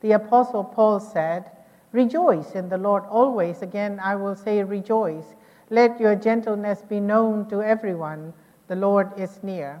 The 0.00 0.12
Apostle 0.12 0.64
Paul 0.64 1.00
said, 1.00 1.50
Rejoice 1.92 2.52
in 2.52 2.70
the 2.70 2.78
Lord 2.78 3.04
always. 3.10 3.60
Again, 3.60 4.00
I 4.02 4.16
will 4.16 4.34
say, 4.34 4.62
Rejoice. 4.62 5.34
Let 5.68 6.00
your 6.00 6.14
gentleness 6.14 6.82
be 6.88 7.00
known 7.00 7.48
to 7.50 7.62
everyone. 7.62 8.32
The 8.68 8.76
Lord 8.76 9.12
is 9.18 9.42
near. 9.42 9.80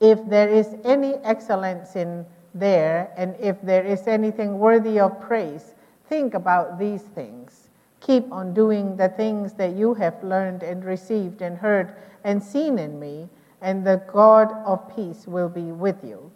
if 0.00 0.18
there 0.28 0.48
is 0.48 0.74
any 0.84 1.14
excellence 1.16 1.94
in 1.94 2.24
there, 2.54 3.12
and 3.16 3.36
if 3.38 3.60
there 3.62 3.84
is 3.84 4.06
anything 4.06 4.58
worthy 4.58 4.98
of 4.98 5.20
praise, 5.20 5.74
think 6.08 6.34
about 6.34 6.78
these 6.78 7.02
things. 7.02 7.68
Keep 8.00 8.32
on 8.32 8.54
doing 8.54 8.96
the 8.96 9.10
things 9.10 9.52
that 9.54 9.76
you 9.76 9.94
have 9.94 10.24
learned 10.24 10.62
and 10.62 10.84
received 10.84 11.42
and 11.42 11.58
heard 11.58 11.94
and 12.24 12.42
seen 12.42 12.78
in 12.78 12.98
me, 12.98 13.28
and 13.60 13.86
the 13.86 14.02
God 14.12 14.52
of 14.64 14.94
peace 14.96 15.26
will 15.26 15.48
be 15.48 15.70
with 15.70 16.02
you. 16.02 16.30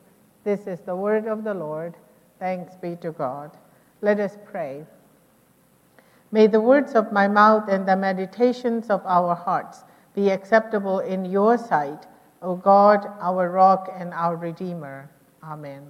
This 0.44 0.66
is 0.66 0.80
the 0.80 0.94
word 0.94 1.26
of 1.26 1.42
the 1.42 1.54
Lord. 1.54 1.94
Thanks 2.38 2.76
be 2.76 2.96
to 2.96 3.12
God. 3.12 3.50
Let 4.02 4.20
us 4.20 4.36
pray. 4.44 4.84
May 6.30 6.46
the 6.46 6.60
words 6.60 6.94
of 6.94 7.12
my 7.12 7.28
mouth 7.28 7.68
and 7.68 7.88
the 7.88 7.96
meditations 7.96 8.90
of 8.90 9.00
our 9.06 9.34
hearts 9.34 9.84
be 10.14 10.30
acceptable 10.30 10.98
in 10.98 11.24
your 11.24 11.56
sight, 11.56 12.06
O 12.44 12.54
God, 12.56 13.10
our 13.20 13.50
rock 13.50 13.90
and 13.98 14.12
our 14.12 14.36
redeemer. 14.36 15.08
Amen. 15.42 15.82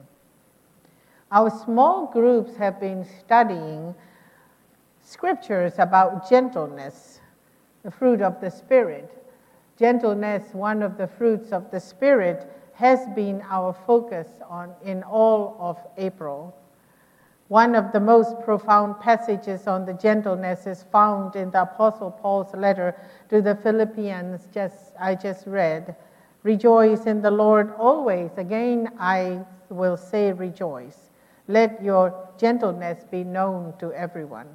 Our 1.33 1.51
small 1.51 2.07
groups 2.07 2.55
have 2.57 2.79
been 2.79 3.05
studying 3.05 3.93
scriptures 5.03 5.75
about 5.79 6.31
gentleness, 6.31 7.21
the 7.83 7.90
fruit 7.90 8.23
of 8.23 8.40
the 8.40 8.51
Spirit. 8.51 9.11
Gentleness, 9.77 10.55
one 10.55 10.81
of 10.81 10.97
the 10.97 11.09
fruits 11.09 11.51
of 11.51 11.73
the 11.73 11.81
Spirit, 11.81 12.49
has 12.75 13.01
been 13.17 13.43
our 13.51 13.73
focus 13.85 14.29
on 14.49 14.73
in 14.85 15.03
all 15.03 15.57
of 15.59 15.77
April. 15.99 16.57
One 17.49 17.75
of 17.75 17.90
the 17.90 18.01
most 18.01 18.40
profound 18.45 19.01
passages 19.01 19.67
on 19.67 19.87
the 19.87 19.95
gentleness 19.95 20.69
is 20.69 20.85
found 20.93 21.35
in 21.35 21.51
the 21.51 21.62
Apostle 21.62 22.12
Paul's 22.12 22.55
letter 22.55 22.95
to 23.29 23.43
the 23.43 23.57
Philippians, 23.57 24.47
just, 24.55 24.93
I 25.01 25.17
just 25.17 25.49
read. 25.49 25.97
Rejoice 26.45 27.07
in 27.07 27.23
the 27.23 27.31
Lord 27.31 27.73
always. 27.79 28.31
Again, 28.37 28.91
I 29.01 29.41
will 29.71 29.97
say 29.97 30.33
rejoice. 30.33 31.11
Let 31.49 31.83
your 31.83 32.29
gentleness 32.39 33.05
be 33.11 33.25
known 33.25 33.75
to 33.79 33.93
everyone. 33.93 34.49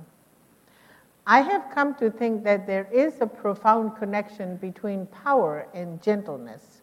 I 1.26 1.42
have 1.42 1.70
come 1.74 1.96
to 1.96 2.10
think 2.10 2.44
that 2.44 2.66
there 2.66 2.88
is 2.92 3.22
a 3.22 3.28
profound 3.28 3.98
connection 3.98 4.58
between 4.58 5.08
power 5.08 5.68
and 5.74 6.02
gentleness. 6.02 6.82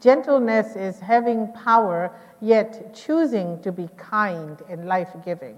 Gentleness 0.00 0.76
is 0.76 1.00
having 1.00 1.52
power, 1.52 2.12
yet 2.40 2.94
choosing 2.94 3.60
to 3.62 3.72
be 3.72 3.88
kind 3.96 4.62
and 4.68 4.86
life 4.86 5.14
giving. 5.24 5.56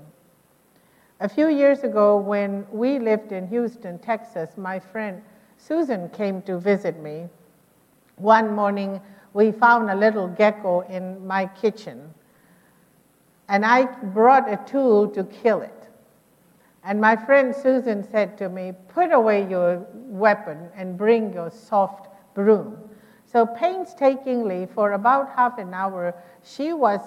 A 1.20 1.28
few 1.28 1.48
years 1.48 1.84
ago, 1.84 2.16
when 2.16 2.66
we 2.70 2.98
lived 2.98 3.32
in 3.32 3.48
Houston, 3.48 3.98
Texas, 3.98 4.56
my 4.56 4.78
friend 4.78 5.20
Susan 5.58 6.08
came 6.10 6.40
to 6.42 6.58
visit 6.58 7.00
me. 7.00 7.28
One 8.18 8.54
morning, 8.54 9.00
we 9.32 9.52
found 9.52 9.90
a 9.90 9.94
little 9.94 10.28
gecko 10.28 10.80
in 10.80 11.26
my 11.26 11.46
kitchen, 11.46 12.12
and 13.48 13.64
I 13.64 13.86
brought 13.86 14.52
a 14.52 14.56
tool 14.66 15.08
to 15.10 15.24
kill 15.24 15.62
it. 15.62 15.88
And 16.82 17.00
my 17.00 17.16
friend 17.16 17.54
Susan 17.54 18.02
said 18.02 18.38
to 18.38 18.48
me, 18.48 18.72
Put 18.88 19.12
away 19.12 19.48
your 19.48 19.86
weapon 19.92 20.68
and 20.74 20.96
bring 20.96 21.32
your 21.32 21.50
soft 21.50 22.08
broom. 22.34 22.78
So, 23.26 23.44
painstakingly, 23.44 24.66
for 24.74 24.92
about 24.92 25.30
half 25.36 25.58
an 25.58 25.74
hour, 25.74 26.14
she 26.42 26.72
was 26.72 27.00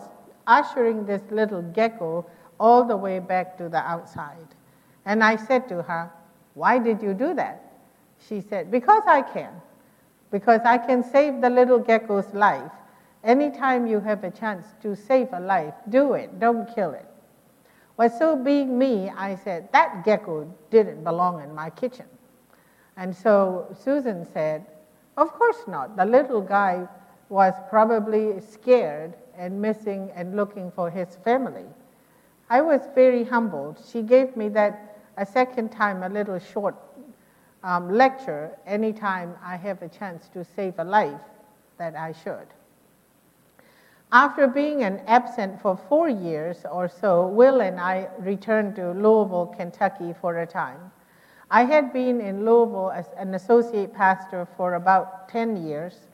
ushering 0.45 1.05
this 1.05 1.23
little 1.31 1.61
gecko 1.61 2.25
all 2.59 2.83
the 2.83 2.95
way 2.95 3.19
back 3.19 3.57
to 3.57 3.69
the 3.69 3.79
outside. 3.79 4.47
And 5.05 5.23
I 5.23 5.35
said 5.35 5.67
to 5.69 5.81
her, 5.81 6.11
Why 6.53 6.77
did 6.77 7.01
you 7.01 7.13
do 7.13 7.33
that? 7.33 7.73
She 8.27 8.39
said, 8.39 8.69
Because 8.69 9.03
I 9.07 9.23
can. 9.23 9.51
Because 10.31 10.61
I 10.65 10.77
can 10.77 11.03
save 11.03 11.41
the 11.41 11.49
little 11.49 11.79
gecko's 11.79 12.33
life. 12.33 12.71
Anytime 13.23 13.85
you 13.85 13.99
have 13.99 14.23
a 14.23 14.31
chance 14.31 14.65
to 14.81 14.95
save 14.95 15.33
a 15.33 15.39
life, 15.39 15.73
do 15.89 16.13
it, 16.13 16.39
don't 16.39 16.73
kill 16.73 16.91
it. 16.91 17.05
Well, 17.97 18.09
so 18.09 18.35
being 18.35 18.79
me, 18.79 19.11
I 19.15 19.35
said, 19.35 19.69
That 19.73 20.03
gecko 20.03 20.51
didn't 20.71 21.03
belong 21.03 21.43
in 21.43 21.53
my 21.53 21.69
kitchen. 21.69 22.07
And 22.97 23.15
so 23.15 23.67
Susan 23.83 24.25
said, 24.25 24.65
of 25.17 25.33
course 25.33 25.63
not. 25.67 25.97
The 25.97 26.05
little 26.05 26.41
guy 26.41 26.87
was 27.29 27.53
probably 27.69 28.39
scared 28.39 29.13
and 29.37 29.61
missing 29.61 30.11
and 30.15 30.35
looking 30.35 30.71
for 30.71 30.89
his 30.89 31.15
family. 31.17 31.65
I 32.49 32.61
was 32.61 32.81
very 32.93 33.23
humbled. 33.23 33.79
She 33.91 34.01
gave 34.01 34.35
me 34.35 34.49
that 34.49 34.97
a 35.17 35.25
second 35.25 35.69
time, 35.69 36.03
a 36.03 36.09
little 36.09 36.39
short 36.39 36.75
um, 37.63 37.91
lecture 37.91 38.57
anytime 38.65 39.35
I 39.43 39.55
have 39.57 39.81
a 39.81 39.89
chance 39.89 40.27
to 40.29 40.43
save 40.43 40.79
a 40.79 40.83
life 40.83 41.21
that 41.77 41.95
I 41.95 42.11
should. 42.11 42.47
After 44.11 44.45
being 44.45 44.83
an 44.83 45.01
absent 45.07 45.61
for 45.61 45.77
four 45.87 46.09
years 46.09 46.65
or 46.69 46.89
so, 46.89 47.27
Will 47.27 47.61
and 47.61 47.79
I 47.79 48.09
returned 48.19 48.75
to 48.75 48.91
Louisville, 48.91 49.53
Kentucky 49.55 50.13
for 50.19 50.39
a 50.39 50.45
time. 50.45 50.91
I 51.49 51.63
had 51.63 51.93
been 51.93 52.19
in 52.19 52.45
Louisville 52.45 52.91
as 52.91 53.07
an 53.17 53.35
associate 53.35 53.93
pastor 53.93 54.47
for 54.57 54.73
about 54.75 55.29
10 55.29 55.65
years. 55.65 56.07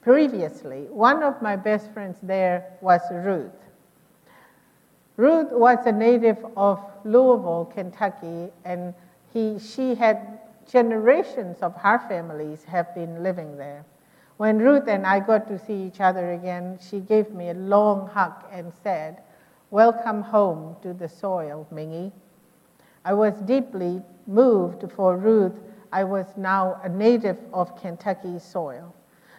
Previously, 0.00 0.86
one 0.90 1.22
of 1.22 1.42
my 1.42 1.56
best 1.56 1.92
friends 1.92 2.18
there 2.22 2.72
was 2.80 3.00
Ruth. 3.10 3.52
Ruth 5.16 5.50
was 5.50 5.78
a 5.86 5.92
native 5.92 6.38
of 6.56 6.78
Louisville, 7.04 7.70
Kentucky, 7.74 8.50
and 8.64 8.94
he, 9.32 9.58
she 9.58 9.94
had 9.94 10.35
generations 10.66 11.58
of 11.62 11.74
her 11.76 11.98
families 12.08 12.64
have 12.64 12.94
been 12.94 13.22
living 13.22 13.56
there. 13.56 13.84
When 14.36 14.58
Ruth 14.58 14.86
and 14.88 15.06
I 15.06 15.20
got 15.20 15.48
to 15.48 15.58
see 15.58 15.82
each 15.84 16.00
other 16.00 16.32
again, 16.32 16.78
she 16.80 17.00
gave 17.00 17.30
me 17.30 17.50
a 17.50 17.54
long 17.54 18.08
hug 18.08 18.34
and 18.52 18.72
said, 18.82 19.22
Welcome 19.70 20.22
home 20.22 20.76
to 20.82 20.92
the 20.92 21.08
soil, 21.08 21.66
Hmingi. 21.72 22.12
I 23.04 23.14
was 23.14 23.34
deeply 23.42 24.02
moved 24.26 24.90
for 24.92 25.16
Ruth. 25.16 25.58
I 25.92 26.04
was 26.04 26.26
now 26.36 26.80
a 26.82 26.88
native 26.88 27.38
of 27.52 27.80
Kentucky 27.80 28.38
soil. 28.38 28.94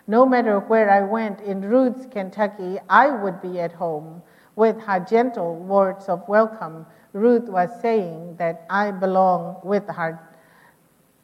No 0.07 0.25
matter 0.25 0.59
where 0.59 0.89
I 0.89 1.01
went 1.01 1.41
in 1.41 1.61
Ruth's 1.61 2.05
Kentucky, 2.05 2.79
I 2.89 3.09
would 3.09 3.41
be 3.41 3.59
at 3.59 3.73
home. 3.73 4.21
With 4.55 4.79
her 4.81 4.99
gentle 4.99 5.55
words 5.55 6.09
of 6.09 6.27
welcome, 6.27 6.85
Ruth 7.13 7.49
was 7.49 7.69
saying 7.81 8.37
that 8.37 8.65
I 8.69 8.91
belong 8.91 9.59
with 9.63 9.87
her 9.89 10.19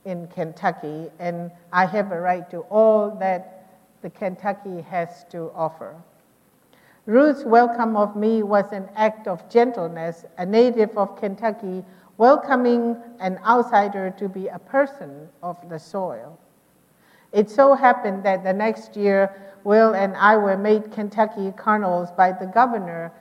in 0.06 0.28
Kentucky 0.28 1.10
and 1.20 1.52
I 1.72 1.86
have 1.86 2.12
a 2.12 2.20
right 2.20 2.50
to 2.52 2.60
all 2.70 3.12
that 3.20 3.66
the 4.02 4.10
Kentucky 4.10 4.82
has 4.82 5.26
to 5.30 5.52
offer. 5.56 5.96
Ruth's 7.06 7.44
welcome 7.44 7.98
of 7.98 8.16
me 8.16 8.44
was 8.44 8.72
an 8.72 8.90
act 8.96 9.28
of 9.28 9.50
gentleness, 9.50 10.26
a 10.38 10.46
native 10.46 10.98
of 10.98 11.18
Kentucky 11.18 11.84
welcoming 12.18 12.96
an 13.20 13.40
outsider 13.46 14.14
to 14.18 14.30
be 14.30 14.48
a 14.48 14.60
person 14.60 15.28
of 15.42 15.58
the 15.70 15.80
soil. 15.80 16.38
It 17.32 17.50
so 17.50 17.74
happened 17.74 18.24
that 18.24 18.44
the 18.44 18.54
next 18.54 18.96
year, 18.96 19.36
Will 19.64 19.96
and 19.96 20.16
I 20.16 20.38
were 20.38 20.58
made 20.58 20.92
Kentucky 20.92 21.52
colonels 21.58 22.12
by 22.12 22.32
the 22.32 22.46
governor 22.46 23.12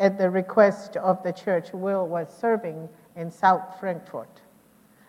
at 0.00 0.16
the 0.16 0.30
request 0.30 0.96
of 0.96 1.22
the 1.22 1.32
church 1.32 1.72
Will 1.72 2.06
was 2.06 2.28
serving 2.40 2.88
in 3.16 3.30
South 3.30 3.78
Frankfort. 3.78 4.40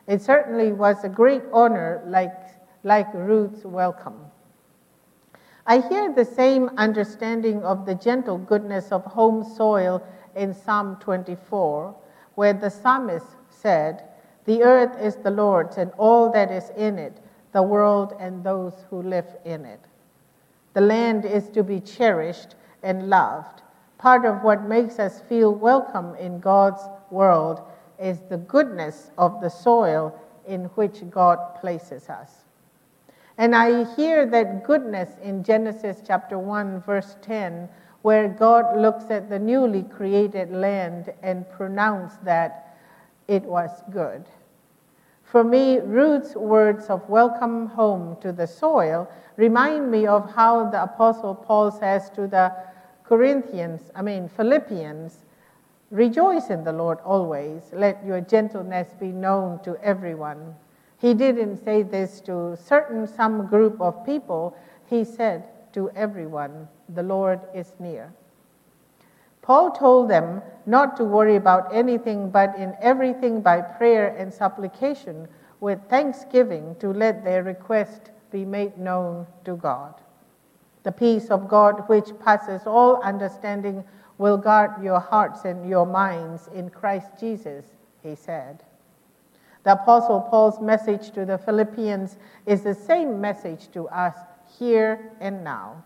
It 0.10 0.24
certainly 0.24 0.72
was 0.72 1.04
a 1.04 1.08
great 1.10 1.44
honor, 1.54 2.02
like, 2.08 2.34
like 2.84 3.14
Ruth's 3.14 3.64
welcome. 3.64 4.20
I 5.68 5.88
hear 5.88 6.12
the 6.12 6.26
same 6.26 6.72
understanding 6.78 7.62
of 7.62 7.86
the 7.86 7.94
gentle 7.94 8.40
goodness 8.40 8.92
of 8.92 9.06
home 9.06 9.44
soil 9.44 10.02
in 10.36 10.52
Psalm 10.52 10.98
24, 11.00 11.96
where 12.34 12.54
the 12.54 12.72
psalmist 12.72 13.28
said, 13.52 14.04
The 14.46 14.64
earth 14.64 15.00
is 15.00 15.18
the 15.18 15.30
Lord's 15.30 15.78
and 15.78 15.92
all 16.00 16.32
that 16.32 16.50
is 16.50 16.72
in 16.76 16.98
it, 16.98 17.22
the 17.52 17.62
world 17.62 18.16
and 18.20 18.44
those 18.44 18.74
who 18.90 19.04
live 19.04 19.28
in 19.46 19.64
it. 19.64 19.82
The 20.74 20.82
land 20.82 21.24
is 21.24 21.50
to 21.50 21.62
be 21.62 21.80
cherished 21.80 22.56
and 22.82 23.12
loved. 23.12 23.62
Part 24.00 24.26
of 24.26 24.42
what 24.42 24.64
makes 24.64 24.98
us 24.98 25.22
feel 25.30 25.54
welcome 25.54 26.16
in 26.16 26.40
God's 26.40 26.82
world 27.12 27.62
is 28.00 28.22
the 28.30 28.38
goodness 28.38 29.12
of 29.18 29.42
the 29.42 29.50
soil 29.50 30.20
in 30.48 30.66
which 30.76 31.10
God 31.10 31.56
places 31.60 32.10
us. 32.10 32.46
And 33.38 33.56
I 33.56 33.86
hear 33.96 34.26
that 34.26 34.66
goodness 34.66 35.10
in 35.22 35.44
Genesis 35.44 36.02
chapter 36.06 36.38
1, 36.38 36.82
verse 36.82 37.16
10, 37.22 37.70
where 38.02 38.28
God 38.28 38.78
looks 38.78 39.06
at 39.10 39.30
the 39.30 39.40
newly 39.40 39.84
created 39.84 40.52
land 40.52 41.14
and 41.22 41.50
pronounced 41.50 42.24
that 42.26 42.78
it 43.28 43.44
was 43.44 43.70
good. 43.92 44.26
For 45.24 45.44
me, 45.44 45.80
Ruth's 45.80 46.36
words 46.36 46.88
of 46.88 47.08
welcome 47.08 47.68
home 47.68 48.18
to 48.22 48.32
the 48.32 48.48
soil 48.48 49.08
remind 49.38 49.92
me 49.92 50.08
of 50.08 50.34
how 50.34 50.70
the 50.70 50.84
Apostle 50.84 51.36
Paul 51.36 51.72
says 51.72 52.10
to 52.12 52.28
the 52.28 52.52
Corinthians, 53.04 53.92
I 53.96 54.02
mean, 54.02 54.28
Philippians, 54.28 55.26
rejoice 55.92 56.50
in 56.50 56.64
the 56.64 56.74
Lord 56.74 57.00
always. 57.04 57.64
Let 57.74 58.06
your 58.06 58.22
gentleness 58.22 58.94
be 59.00 59.08
known 59.08 59.62
to 59.64 59.78
everyone. 59.84 60.56
He 60.98 61.14
didn't 61.14 61.64
say 61.64 61.84
this 61.84 62.20
to 62.22 62.58
certain 62.58 63.08
some 63.08 63.48
group 63.48 63.80
of 63.80 64.06
people. 64.06 64.56
He 64.88 65.04
said 65.04 65.44
to 65.74 65.90
everyone, 65.92 66.68
the 66.90 67.04
Lord 67.04 67.40
is 67.54 67.74
near. 67.80 68.12
Paul 69.42 69.72
told 69.72 70.10
them 70.10 70.42
not 70.66 70.98
to 70.98 71.04
worry 71.04 71.36
about 71.36 71.74
anything, 71.74 72.30
but 72.30 72.56
in 72.56 72.76
everything 72.82 73.42
by 73.42 73.62
prayer 73.62 74.16
and 74.16 74.34
supplication 74.34 75.28
with 75.60 75.80
thanksgiving 75.90 76.76
to 76.80 76.94
let 76.94 77.24
their 77.24 77.44
request 77.44 78.12
be 78.32 78.46
made 78.46 78.78
known 78.78 79.26
to 79.46 79.56
God. 79.56 79.96
The 80.84 80.92
peace 80.92 81.30
of 81.30 81.48
God, 81.48 81.88
which 81.90 82.10
passes 82.20 82.68
all 82.68 83.02
understanding, 83.02 83.84
will 84.20 84.38
guard 84.38 84.84
your 84.84 85.00
hearts 85.00 85.46
and 85.46 85.68
your 85.68 85.88
minds 85.88 86.50
in 86.54 86.70
Christ 86.70 87.08
Jesus, 87.20 87.66
he 88.04 88.14
said. 88.14 88.64
The 89.64 89.72
Apostle 89.74 90.22
Paul's 90.22 90.60
message 90.62 91.12
to 91.12 91.26
the 91.26 91.38
Philippians 91.38 92.18
is 92.46 92.62
the 92.62 92.76
same 92.76 93.20
message 93.20 93.72
to 93.72 93.88
us 93.88 94.16
here 94.60 95.12
and 95.20 95.44
now. 95.44 95.84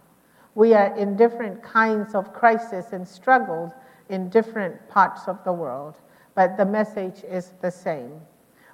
We 0.56 0.74
are 0.74 0.96
in 0.98 1.15
different 1.15 1.63
kinds 1.63 2.13
of 2.15 2.34
crisis 2.34 2.91
and 2.91 3.08
struggles 3.08 3.72
in 4.10 4.30
different 4.30 4.89
parts 4.89 5.28
of 5.28 5.43
the 5.43 5.54
world, 5.54 6.00
but 6.36 6.58
the 6.58 6.65
message 6.65 7.24
is 7.24 7.54
the 7.62 7.72
same. 7.72 8.19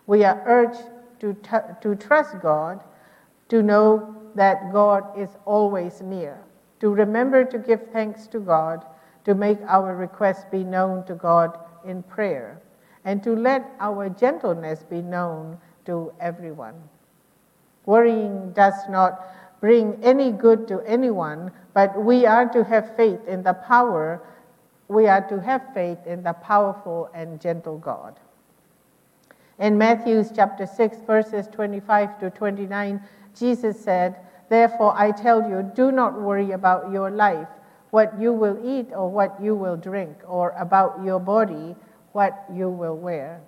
We 0.08 0.24
are 0.24 0.42
urged 0.46 0.84
to, 1.20 1.34
t- 1.34 1.74
to 1.82 1.96
trust 1.96 2.40
God, 2.42 2.82
to 3.50 3.62
know 3.62 4.16
that 4.36 4.72
God 4.72 5.18
is 5.18 5.30
always 5.46 6.02
near, 6.02 6.40
to 6.80 6.90
remember 6.94 7.44
to 7.44 7.58
give 7.58 7.88
thanks 7.92 8.28
to 8.28 8.40
God, 8.40 8.86
to 9.30 9.36
make 9.36 9.60
our 9.68 9.96
requests 9.96 10.46
be 10.50 10.64
known 10.64 11.06
to 11.06 11.14
God 11.14 11.60
in 11.86 12.02
prayer, 12.02 12.60
and 13.06 13.22
to 13.22 13.36
let 13.36 13.64
our 13.80 14.10
gentleness 14.10 14.82
be 14.82 15.04
known 15.04 15.56
to 15.86 16.12
everyone. 16.20 16.74
Worrying 17.86 18.52
does 18.54 18.74
not 18.90 19.22
bring 19.62 20.04
any 20.04 20.32
good 20.32 20.68
to 20.70 20.80
anyone, 20.82 21.52
but 21.76 22.04
we 22.04 22.26
are 22.26 22.50
to 22.50 22.64
have 22.64 22.96
faith 22.98 23.20
in 23.28 23.44
the 23.44 23.54
power, 23.54 24.20
we 24.88 25.06
are 25.06 25.22
to 25.30 25.40
have 25.40 25.62
faith 25.76 26.00
in 26.08 26.24
the 26.24 26.34
powerful 26.34 27.08
and 27.14 27.40
gentle 27.40 27.78
God. 27.78 28.20
In 29.60 29.78
Matthew 29.78 30.24
chapter 30.36 30.66
6, 30.66 31.02
verses 31.06 31.46
25 31.52 32.20
to 32.22 32.32
29, 32.32 33.00
Jesus 33.38 33.80
said, 33.80 34.16
Therefore 34.50 34.96
I 34.98 35.12
tell 35.12 35.48
you, 35.48 35.72
do 35.76 35.92
not 35.92 36.20
worry 36.20 36.50
about 36.50 36.92
your 36.92 37.12
life, 37.12 37.48
what 37.92 38.20
you 38.20 38.34
will 38.34 38.60
eat 38.64 38.88
or 38.94 39.10
what 39.10 39.42
you 39.42 39.56
will 39.56 39.78
drink, 39.78 40.18
or 40.28 40.52
about 40.52 41.04
your 41.04 41.20
body, 41.20 41.76
what 42.12 42.46
you 42.54 42.70
will 42.70 42.98
wear. 42.98 43.42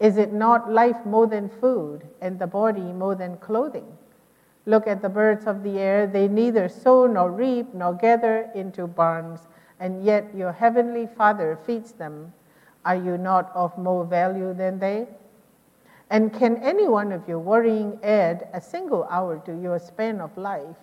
Is 0.00 0.16
it 0.16 0.32
not 0.32 0.70
life 0.70 1.04
more 1.04 1.26
than 1.26 1.48
food, 1.48 2.06
and 2.20 2.38
the 2.38 2.46
body 2.46 2.80
more 2.80 3.14
than 3.14 3.36
clothing? 3.38 3.86
Look 4.66 4.86
at 4.86 5.02
the 5.02 5.08
birds 5.08 5.46
of 5.46 5.62
the 5.62 5.78
air. 5.78 6.06
They 6.06 6.28
neither 6.28 6.68
sow 6.68 7.06
nor 7.06 7.32
reap 7.32 7.72
nor 7.74 7.94
gather 7.94 8.50
into 8.54 8.86
barns, 8.86 9.48
and 9.80 10.04
yet 10.04 10.34
your 10.34 10.52
heavenly 10.52 11.06
Father 11.06 11.58
feeds 11.64 11.92
them. 11.92 12.32
Are 12.84 12.96
you 12.96 13.18
not 13.18 13.50
of 13.54 13.76
more 13.76 14.04
value 14.04 14.54
than 14.54 14.78
they? 14.78 15.08
And 16.10 16.32
can 16.32 16.56
any 16.58 16.88
one 16.88 17.12
of 17.12 17.28
you 17.28 17.38
worrying 17.38 17.98
add 18.02 18.48
a 18.52 18.60
single 18.60 19.04
hour 19.10 19.42
to 19.44 19.52
your 19.60 19.78
span 19.78 20.20
of 20.20 20.36
life? 20.36 20.76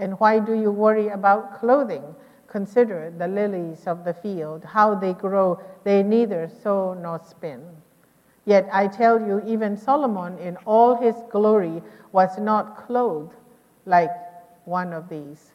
And 0.00 0.18
why 0.18 0.38
do 0.38 0.54
you 0.54 0.70
worry 0.72 1.08
about 1.08 1.60
clothing? 1.60 2.02
Consider 2.48 3.12
the 3.16 3.28
lilies 3.28 3.86
of 3.86 4.04
the 4.04 4.14
field, 4.14 4.64
how 4.64 4.94
they 4.94 5.12
grow, 5.12 5.60
they 5.84 6.02
neither 6.02 6.48
sow 6.62 6.94
nor 6.94 7.20
spin. 7.20 7.62
Yet 8.46 8.68
I 8.72 8.88
tell 8.88 9.20
you, 9.20 9.42
even 9.46 9.76
Solomon 9.76 10.38
in 10.38 10.56
all 10.64 10.96
his 10.96 11.14
glory 11.30 11.82
was 12.12 12.38
not 12.38 12.86
clothed 12.86 13.34
like 13.84 14.10
one 14.64 14.92
of 14.94 15.10
these. 15.10 15.52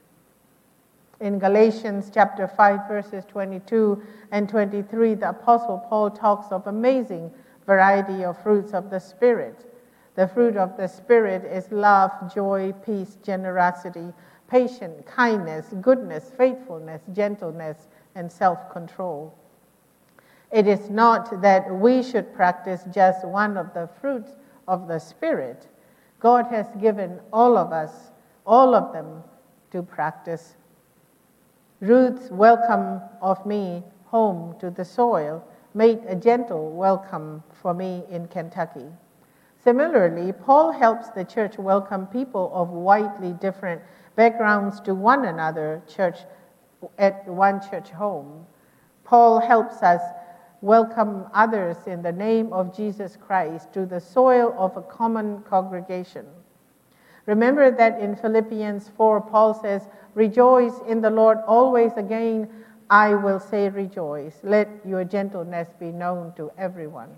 In 1.20 1.40
Galatians 1.40 2.12
chapter 2.14 2.48
5, 2.48 2.88
verses 2.88 3.26
22 3.26 4.02
and 4.32 4.48
23, 4.48 5.16
the 5.16 5.30
Apostle 5.30 5.80
Paul 5.90 6.12
talks 6.12 6.52
of 6.52 6.68
amazing 6.68 7.32
variety 7.66 8.24
of 8.24 8.42
fruits 8.44 8.74
of 8.74 8.92
the 8.92 9.00
Spirit. 9.00 9.72
The 10.16 10.28
fruit 10.28 10.56
of 10.56 10.78
the 10.78 10.88
Spirit 10.88 11.44
is 11.44 11.72
love, 11.72 12.12
joy, 12.34 12.74
peace, 12.86 13.18
generosity, 13.24 14.14
patience, 14.48 15.02
kindness, 15.06 15.74
goodness, 15.82 16.32
faithfulness, 16.38 17.02
gentleness, 17.14 17.88
and 18.16 18.32
self 18.32 18.70
control. 18.72 19.34
It 20.52 20.68
is 20.68 20.90
not 20.90 21.42
that 21.42 21.70
we 21.74 22.04
should 22.04 22.34
practice 22.34 22.84
just 22.94 23.26
one 23.26 23.58
of 23.58 23.74
the 23.74 23.90
fruits 24.00 24.32
of 24.68 24.88
the 24.88 25.00
Spirit. 25.00 25.68
God 26.20 26.46
has 26.48 26.68
given 26.80 27.20
all 27.34 27.58
of 27.58 27.72
us, 27.72 28.12
all 28.46 28.74
of 28.74 28.94
them, 28.94 29.24
to 29.72 29.84
practice. 29.84 30.56
Ruth's 31.82 32.30
welcome 32.32 33.02
of 33.22 33.46
me 33.46 33.84
home 34.06 34.56
to 34.60 34.70
the 34.70 34.86
soil 34.86 35.44
made 35.74 36.00
a 36.08 36.16
gentle 36.16 36.72
welcome 36.72 37.44
for 37.62 37.74
me 37.74 38.04
in 38.10 38.28
Kentucky. 38.28 38.86
Similarly, 39.66 40.32
Paul 40.32 40.72
helps 40.72 41.10
the 41.10 41.26
church 41.26 41.58
welcome 41.58 42.06
people 42.06 42.52
of 42.54 42.70
widely 42.70 43.34
different 43.34 43.82
backgrounds 44.16 44.80
to 44.82 44.94
one 44.94 45.26
another 45.26 45.82
church 45.88 46.20
at 47.00 47.28
one 47.28 47.68
church 47.68 47.90
home. 47.90 48.46
Paul 49.04 49.40
helps 49.40 49.82
us 49.82 50.04
welcome 50.62 51.26
others 51.34 51.78
in 51.88 52.04
the 52.04 52.12
name 52.12 52.54
of 52.54 52.78
Jesus 52.78 53.18
Christ 53.18 53.74
to 53.74 53.88
the 53.88 54.00
soil 54.00 54.54
of 54.56 54.78
a 54.78 54.84
common 54.84 55.42
congregation. 55.50 56.28
Remember 57.26 57.72
that 57.72 58.00
in 58.00 58.16
Philippians 58.16 58.92
4, 58.96 59.20
Paul 59.22 59.56
says, 59.56 59.88
Rejoice 60.14 60.80
in 60.88 61.02
the 61.02 61.10
Lord 61.10 61.40
always 61.48 61.94
again. 61.98 62.48
I 62.92 63.16
will 63.16 63.40
say 63.40 63.70
rejoice. 63.70 64.38
Let 64.44 64.70
your 64.86 65.04
gentleness 65.04 65.70
be 65.80 65.92
known 65.92 66.34
to 66.36 66.52
everyone. 66.56 67.10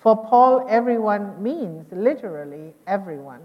For 0.00 0.16
Paul, 0.16 0.66
everyone 0.68 1.42
means 1.42 1.90
literally 1.90 2.72
everyone. 2.86 3.40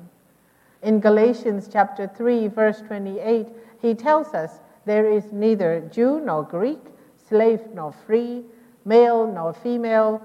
In 0.84 1.00
Galatians 1.00 1.68
chapter 1.72 2.08
3, 2.08 2.48
verse 2.48 2.82
28, 2.82 3.48
he 3.82 3.96
tells 3.96 4.34
us 4.34 4.60
there 4.86 5.10
is 5.10 5.32
neither 5.32 5.82
Jew 5.92 6.20
nor 6.20 6.44
Greek, 6.44 6.82
slave 7.28 7.62
nor 7.74 7.92
free, 7.92 8.44
male 8.86 9.26
nor 9.26 9.54
female, 9.54 10.22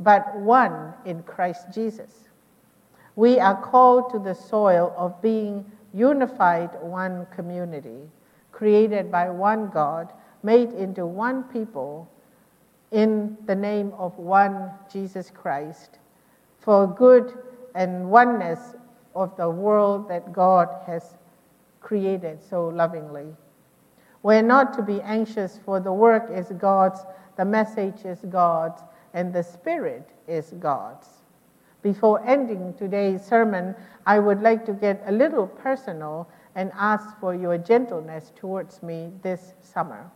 but, 0.00 0.34
one 0.36 0.94
in 1.04 1.22
Christ 1.22 1.66
Jesus. 1.72 2.28
We 3.14 3.38
are 3.38 3.60
called 3.60 4.10
to 4.12 4.18
the 4.18 4.34
soil 4.34 4.94
of 4.96 5.20
being 5.20 5.70
unified 5.92 6.70
one 6.80 7.26
community, 7.34 8.08
created 8.50 9.12
by 9.12 9.28
one 9.28 9.68
God, 9.68 10.12
made 10.42 10.72
into 10.72 11.04
one 11.04 11.44
people 11.44 12.08
in 12.90 13.36
the 13.46 13.54
name 13.54 13.92
of 13.96 14.16
one 14.18 14.70
Jesus 14.92 15.30
Christ, 15.30 15.98
for 16.58 16.86
good 16.86 17.32
and 17.74 18.10
oneness 18.10 18.74
of 19.14 19.36
the 19.36 19.48
world 19.48 20.08
that 20.08 20.32
God 20.32 20.68
has 20.86 21.16
created 21.80 22.42
so 22.42 22.68
lovingly. 22.68 23.26
We're 24.22 24.42
not 24.42 24.74
to 24.74 24.82
be 24.82 25.00
anxious, 25.00 25.58
for 25.64 25.80
the 25.80 25.92
work 25.92 26.30
is 26.30 26.52
God's, 26.58 27.00
the 27.36 27.44
message 27.44 28.04
is 28.04 28.18
God's, 28.28 28.82
and 29.14 29.32
the 29.32 29.42
Spirit 29.42 30.10
is 30.28 30.52
God's. 30.58 31.08
Before 31.82 32.22
ending 32.26 32.74
today's 32.74 33.24
sermon, 33.24 33.74
I 34.04 34.18
would 34.18 34.42
like 34.42 34.66
to 34.66 34.72
get 34.72 35.02
a 35.06 35.12
little 35.12 35.46
personal 35.46 36.28
and 36.54 36.70
ask 36.74 37.18
for 37.18 37.34
your 37.34 37.56
gentleness 37.56 38.32
towards 38.36 38.82
me 38.82 39.10
this 39.22 39.54
summer. 39.62 40.10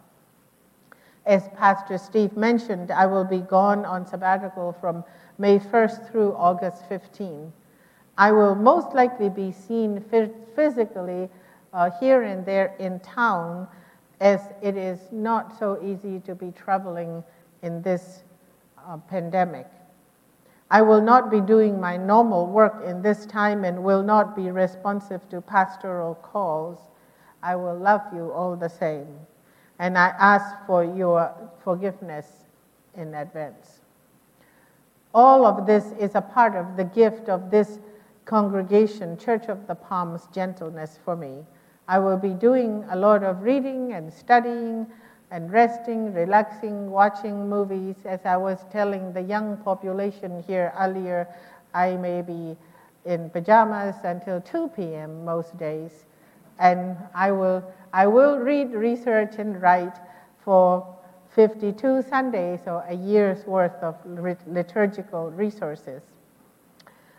As 1.27 1.49
Pastor 1.57 1.97
Steve 1.97 2.37
mentioned, 2.37 2.91
I 2.91 3.07
will 3.07 3.25
be 3.25 3.41
gone 3.41 3.85
on 3.85 4.07
sabbatical 4.07 4.73
from 4.81 5.05
May 5.39 5.59
1st 5.59 6.11
through 6.11 6.35
August 6.35 6.87
15. 6.89 7.53
I 8.19 8.31
will 8.31 8.55
most 8.55 8.95
likely 8.95 9.29
be 9.29 9.51
seen 9.51 10.05
physically 10.55 11.29
uh, 11.73 11.91
here 11.99 12.23
and 12.23 12.45
there 12.45 12.75
in 12.79 13.01
town, 13.01 13.67
as 14.21 14.41
it 14.63 14.77
is 14.77 15.01
not 15.11 15.59
so 15.59 15.83
easy 15.83 16.21
to 16.21 16.35
be 16.35 16.53
traveling 16.53 17.25
in 17.63 17.83
this 17.83 18.23
uh, 18.87 18.99
pandemic. 18.99 19.67
I 20.71 20.83
will 20.83 21.01
not 21.01 21.31
be 21.31 21.41
doing 21.41 21.81
my 21.81 21.97
normal 21.97 22.47
work 22.47 22.83
in 22.87 23.03
this 23.03 23.27
time 23.27 23.65
and 23.65 23.83
will 23.83 24.03
not 24.03 24.37
be 24.37 24.51
responsive 24.51 25.29
to 25.31 25.41
pastoral 25.41 26.15
calls. 26.17 26.79
I 27.43 27.57
will 27.57 27.77
love 27.77 28.03
you 28.13 28.31
all 28.33 28.57
the 28.57 28.69
same. 28.69 29.07
And 29.85 29.99
I 29.99 30.15
ask 30.19 30.65
for 30.67 30.83
your 30.83 31.31
forgiveness 31.63 32.47
in 32.97 33.13
advance. 33.13 33.81
All 35.13 35.45
of 35.45 35.67
this 35.67 35.93
is 36.01 36.15
a 36.15 36.23
part 36.23 36.55
of 36.55 36.79
the 36.79 36.85
gift 36.85 37.29
of 37.29 37.51
this 37.51 37.81
congregation, 38.25 39.19
Church 39.19 39.45
of 39.49 39.67
the 39.67 39.75
Palms, 39.75 40.27
gentleness 40.33 40.99
for 41.05 41.17
me. 41.17 41.45
I 41.87 41.99
will 41.99 42.17
be 42.17 42.31
doing 42.31 42.87
a 42.89 42.97
lot 42.97 43.23
of 43.23 43.43
reading 43.43 43.93
and 43.93 44.11
studying 44.11 44.87
and 45.31 45.53
resting, 45.53 46.15
relaxing, 46.15 46.91
watching 46.91 47.47
movies. 47.51 47.97
As 48.07 48.21
I 48.25 48.39
was 48.39 48.65
telling 48.73 49.13
the 49.13 49.21
young 49.21 49.59
population 49.59 50.43
here 50.47 50.73
earlier, 50.81 51.29
I 51.75 51.99
may 51.99 52.23
be 52.23 52.57
in 53.05 53.29
pajamas 53.29 53.97
until 54.03 54.41
2 54.41 54.69
p.m. 54.69 55.27
most 55.27 55.55
days. 55.59 56.07
And 56.59 56.97
I 57.15 57.33
will, 57.33 57.65
I 57.93 58.07
will 58.07 58.39
read, 58.39 58.73
research, 58.73 59.37
and 59.39 59.61
write 59.61 59.97
for 60.45 60.97
52 61.31 62.03
Sundays 62.03 62.61
or 62.67 62.85
a 62.89 62.95
year's 62.95 63.45
worth 63.47 63.83
of 63.83 63.97
liturgical 64.47 65.31
resources. 65.31 66.03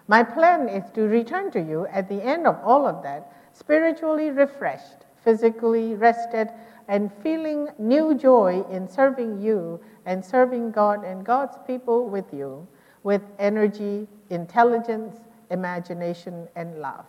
My 0.08 0.24
plan 0.24 0.70
is 0.70 0.90
to 0.92 1.02
return 1.02 1.52
to 1.52 1.60
you 1.60 1.88
at 1.88 2.08
the 2.08 2.24
end 2.24 2.48
of 2.48 2.58
all 2.64 2.88
of 2.88 3.04
that 3.04 3.34
spiritually 3.54 4.30
refreshed, 4.30 5.06
physically 5.24 5.96
rested, 5.96 6.50
and 6.88 7.12
feeling 7.24 7.70
new 7.80 8.14
joy 8.14 8.64
in 8.70 8.88
serving 8.88 9.42
you 9.42 9.80
and 10.06 10.24
serving 10.24 10.72
God 10.72 11.04
and 11.04 11.26
God's 11.26 11.58
people 11.66 12.08
with 12.08 12.32
you 12.32 12.68
with 13.06 13.22
energy, 13.38 14.08
intelligence, 14.32 15.16
imagination, 15.52 16.48
and 16.56 16.80
love. 16.80 17.06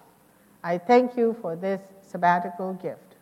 I 0.62 0.77
thank 0.77 1.16
you 1.16 1.35
for 1.41 1.57
this 1.57 1.81
sabbatical 2.16 2.72
gift. 2.72 3.16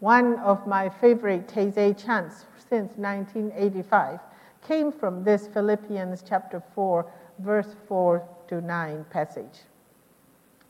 One 0.00 0.40
of 0.40 0.66
my 0.66 0.88
favorite 0.88 1.46
Taizé 1.46 1.96
chants 1.96 2.44
since 2.68 2.96
1985 2.96 4.18
came 4.66 4.90
from 4.90 5.22
this 5.22 5.46
Philippians 5.46 6.24
chapter 6.28 6.60
4, 6.74 7.06
verse 7.38 7.76
4 7.86 8.28
to 8.48 8.60
9 8.60 9.04
passage. 9.10 9.60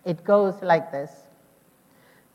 It 0.05 0.23
goes 0.23 0.61
like 0.61 0.93
this 0.93 1.13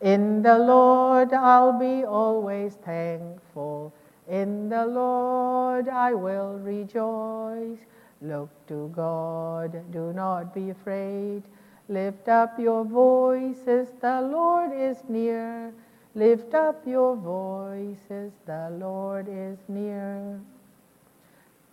in 0.02 0.42
the 0.42 0.58
Lord 0.58 1.34
I'll 1.34 1.78
be 1.78 2.04
always 2.04 2.74
thankful. 2.74 3.94
In 4.28 4.70
the 4.70 4.88
Lord 4.88 5.88
I 5.88 6.16
will 6.16 6.58
rejoice. 6.64 7.78
Look 8.24 8.50
to 8.68 8.92
God, 8.96 9.92
do 9.92 10.14
not 10.14 10.56
be 10.56 10.72
afraid. 10.72 11.44
Lift 11.90 12.30
up 12.30 12.60
your 12.60 12.86
voices, 12.86 13.88
the 14.00 14.22
Lord 14.22 14.72
is 14.72 14.98
near. 15.10 15.74
Lift 16.14 16.54
up 16.54 16.86
your 16.86 17.16
voices, 17.16 18.32
the 18.46 18.70
Lord 18.80 19.28
is 19.28 19.58
near. 19.68 20.40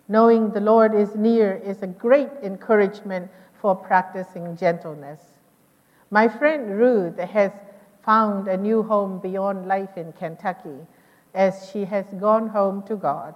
Knowing 0.07 0.49
the 0.49 0.59
Lord 0.59 0.95
is 0.95 1.13
near 1.15 1.61
is 1.63 1.83
a 1.83 1.87
great 1.87 2.31
encouragement 2.41 3.29
for 3.61 3.75
practicing 3.75 4.57
gentleness. 4.57 5.21
My 6.09 6.27
friend 6.27 6.79
Ruth 6.79 7.19
has 7.19 7.51
found 8.03 8.47
a 8.47 8.57
new 8.57 8.81
home 8.81 9.19
beyond 9.19 9.67
life 9.67 9.97
in 9.97 10.13
Kentucky 10.13 10.87
as 11.35 11.69
she 11.71 11.85
has 11.85 12.07
gone 12.19 12.47
home 12.47 12.81
to 12.87 12.95
God. 12.95 13.35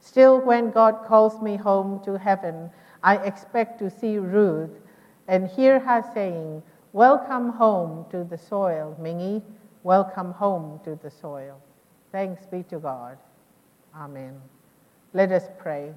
Still, 0.00 0.40
when 0.40 0.70
God 0.70 1.04
calls 1.06 1.42
me 1.42 1.56
home 1.56 2.02
to 2.06 2.16
heaven, 2.16 2.70
I 3.02 3.16
expect 3.16 3.78
to 3.80 3.90
see 3.90 4.16
Ruth 4.16 4.70
and 5.28 5.48
hear 5.48 5.80
her 5.80 6.04
saying, 6.14 6.62
Welcome 6.92 7.50
home 7.50 8.06
to 8.10 8.24
the 8.24 8.38
soil, 8.38 8.96
Hmingi. 9.00 9.42
Welcome 9.82 10.32
home 10.32 10.80
to 10.84 10.98
the 11.02 11.10
soil. 11.10 11.60
Thanks 12.12 12.46
be 12.46 12.62
to 12.64 12.78
God. 12.78 13.18
Amen. 13.96 14.40
Let 15.12 15.32
us 15.32 15.44
pray. 15.58 15.92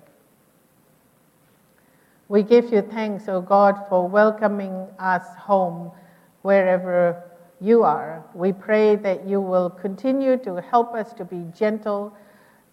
We 2.30 2.44
give 2.44 2.74
you 2.74 2.82
thanks, 2.82 3.30
O 3.30 3.40
God, 3.40 3.86
for 3.88 4.08
welcoming 4.08 4.88
us 5.00 5.24
home 5.38 5.92
wherever 6.42 7.24
you 7.62 7.84
are. 7.84 8.24
We 8.34 8.52
pray 8.52 8.96
that 8.98 9.28
you 9.28 9.40
will 9.40 9.70
continue 9.70 10.38
to 10.38 10.62
help 10.62 10.94
us 10.94 11.14
to 11.14 11.26
be 11.26 11.46
gentle 11.58 12.14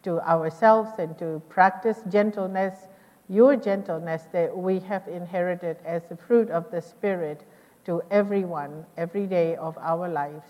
to 0.02 0.20
ourselves 0.20 0.90
and 0.98 1.16
to 1.18 1.40
practice 1.48 2.02
gentleness, 2.08 2.88
your 3.28 3.56
gentleness 3.56 4.24
that 4.32 4.56
we 4.56 4.80
have 4.80 5.06
inherited 5.08 5.76
as 5.84 6.02
the 6.08 6.16
fruit 6.16 6.50
of 6.50 6.70
the 6.70 6.80
Spirit 6.80 7.42
to 7.84 8.02
everyone 8.10 8.84
every 8.96 9.26
day 9.26 9.56
of 9.56 9.76
our 9.78 10.08
lives. 10.08 10.48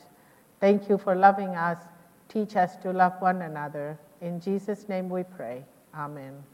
Thank 0.60 0.88
you 0.88 0.98
for 0.98 1.14
loving 1.14 1.50
us. 1.50 1.78
Teach 2.28 2.56
us 2.56 2.76
to 2.76 2.92
love 2.92 3.14
one 3.20 3.42
another. 3.42 3.98
In 4.20 4.40
Jesus' 4.40 4.88
name 4.88 5.08
we 5.08 5.22
pray. 5.22 5.64
Amen. 5.94 6.53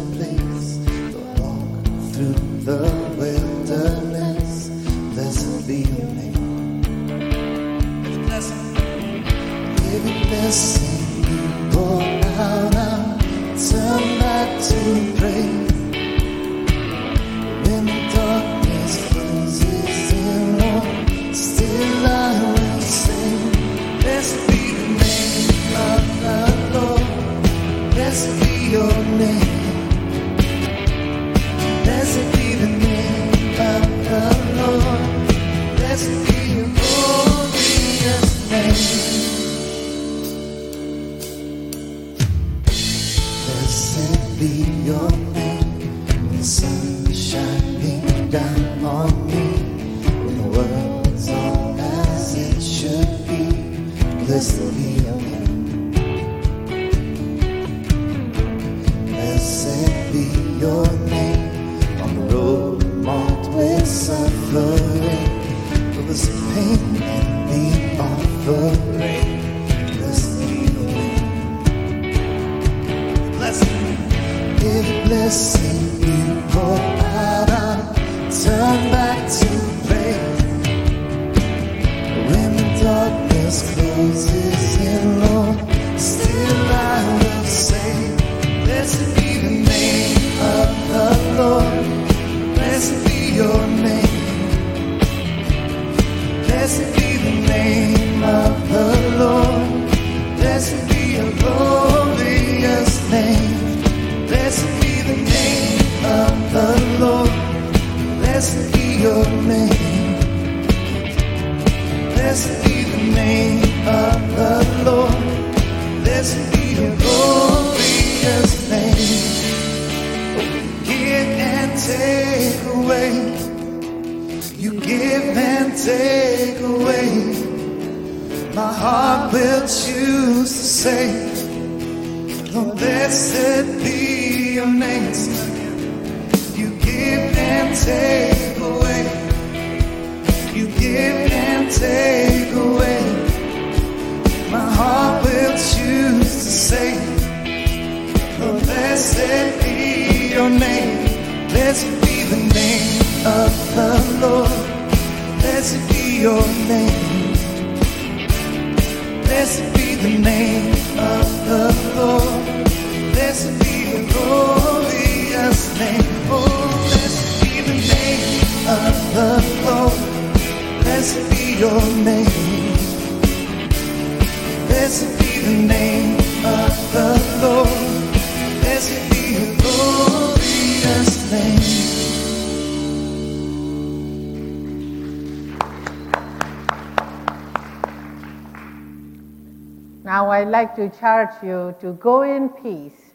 Now 190.03 190.29
I 190.29 190.43
like 190.45 190.75
to 190.77 190.89
charge 190.89 191.43
you 191.43 191.75
to 191.79 191.93
go 191.93 192.23
in 192.23 192.49
peace. 192.49 193.13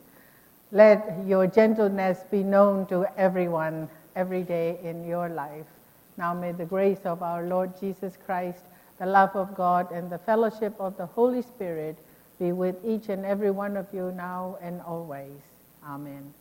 Let 0.70 1.26
your 1.26 1.46
gentleness 1.48 2.20
be 2.30 2.44
known 2.44 2.86
to 2.86 3.06
everyone 3.18 3.88
every 4.14 4.44
day 4.44 4.78
in 4.82 5.04
your 5.04 5.28
life. 5.28 5.66
Now 6.16 6.32
may 6.32 6.52
the 6.52 6.64
grace 6.64 7.04
of 7.04 7.22
our 7.22 7.42
Lord 7.42 7.78
Jesus 7.80 8.16
Christ, 8.24 8.62
the 8.98 9.06
love 9.06 9.34
of 9.34 9.54
God, 9.54 9.90
and 9.90 10.10
the 10.10 10.18
fellowship 10.18 10.74
of 10.78 10.96
the 10.96 11.06
Holy 11.06 11.42
Spirit 11.42 11.96
be 12.38 12.52
with 12.52 12.76
each 12.84 13.08
and 13.08 13.24
every 13.24 13.50
one 13.50 13.76
of 13.76 13.86
you 13.92 14.12
now 14.12 14.56
and 14.62 14.80
always. 14.82 15.42
Amen. 15.84 16.32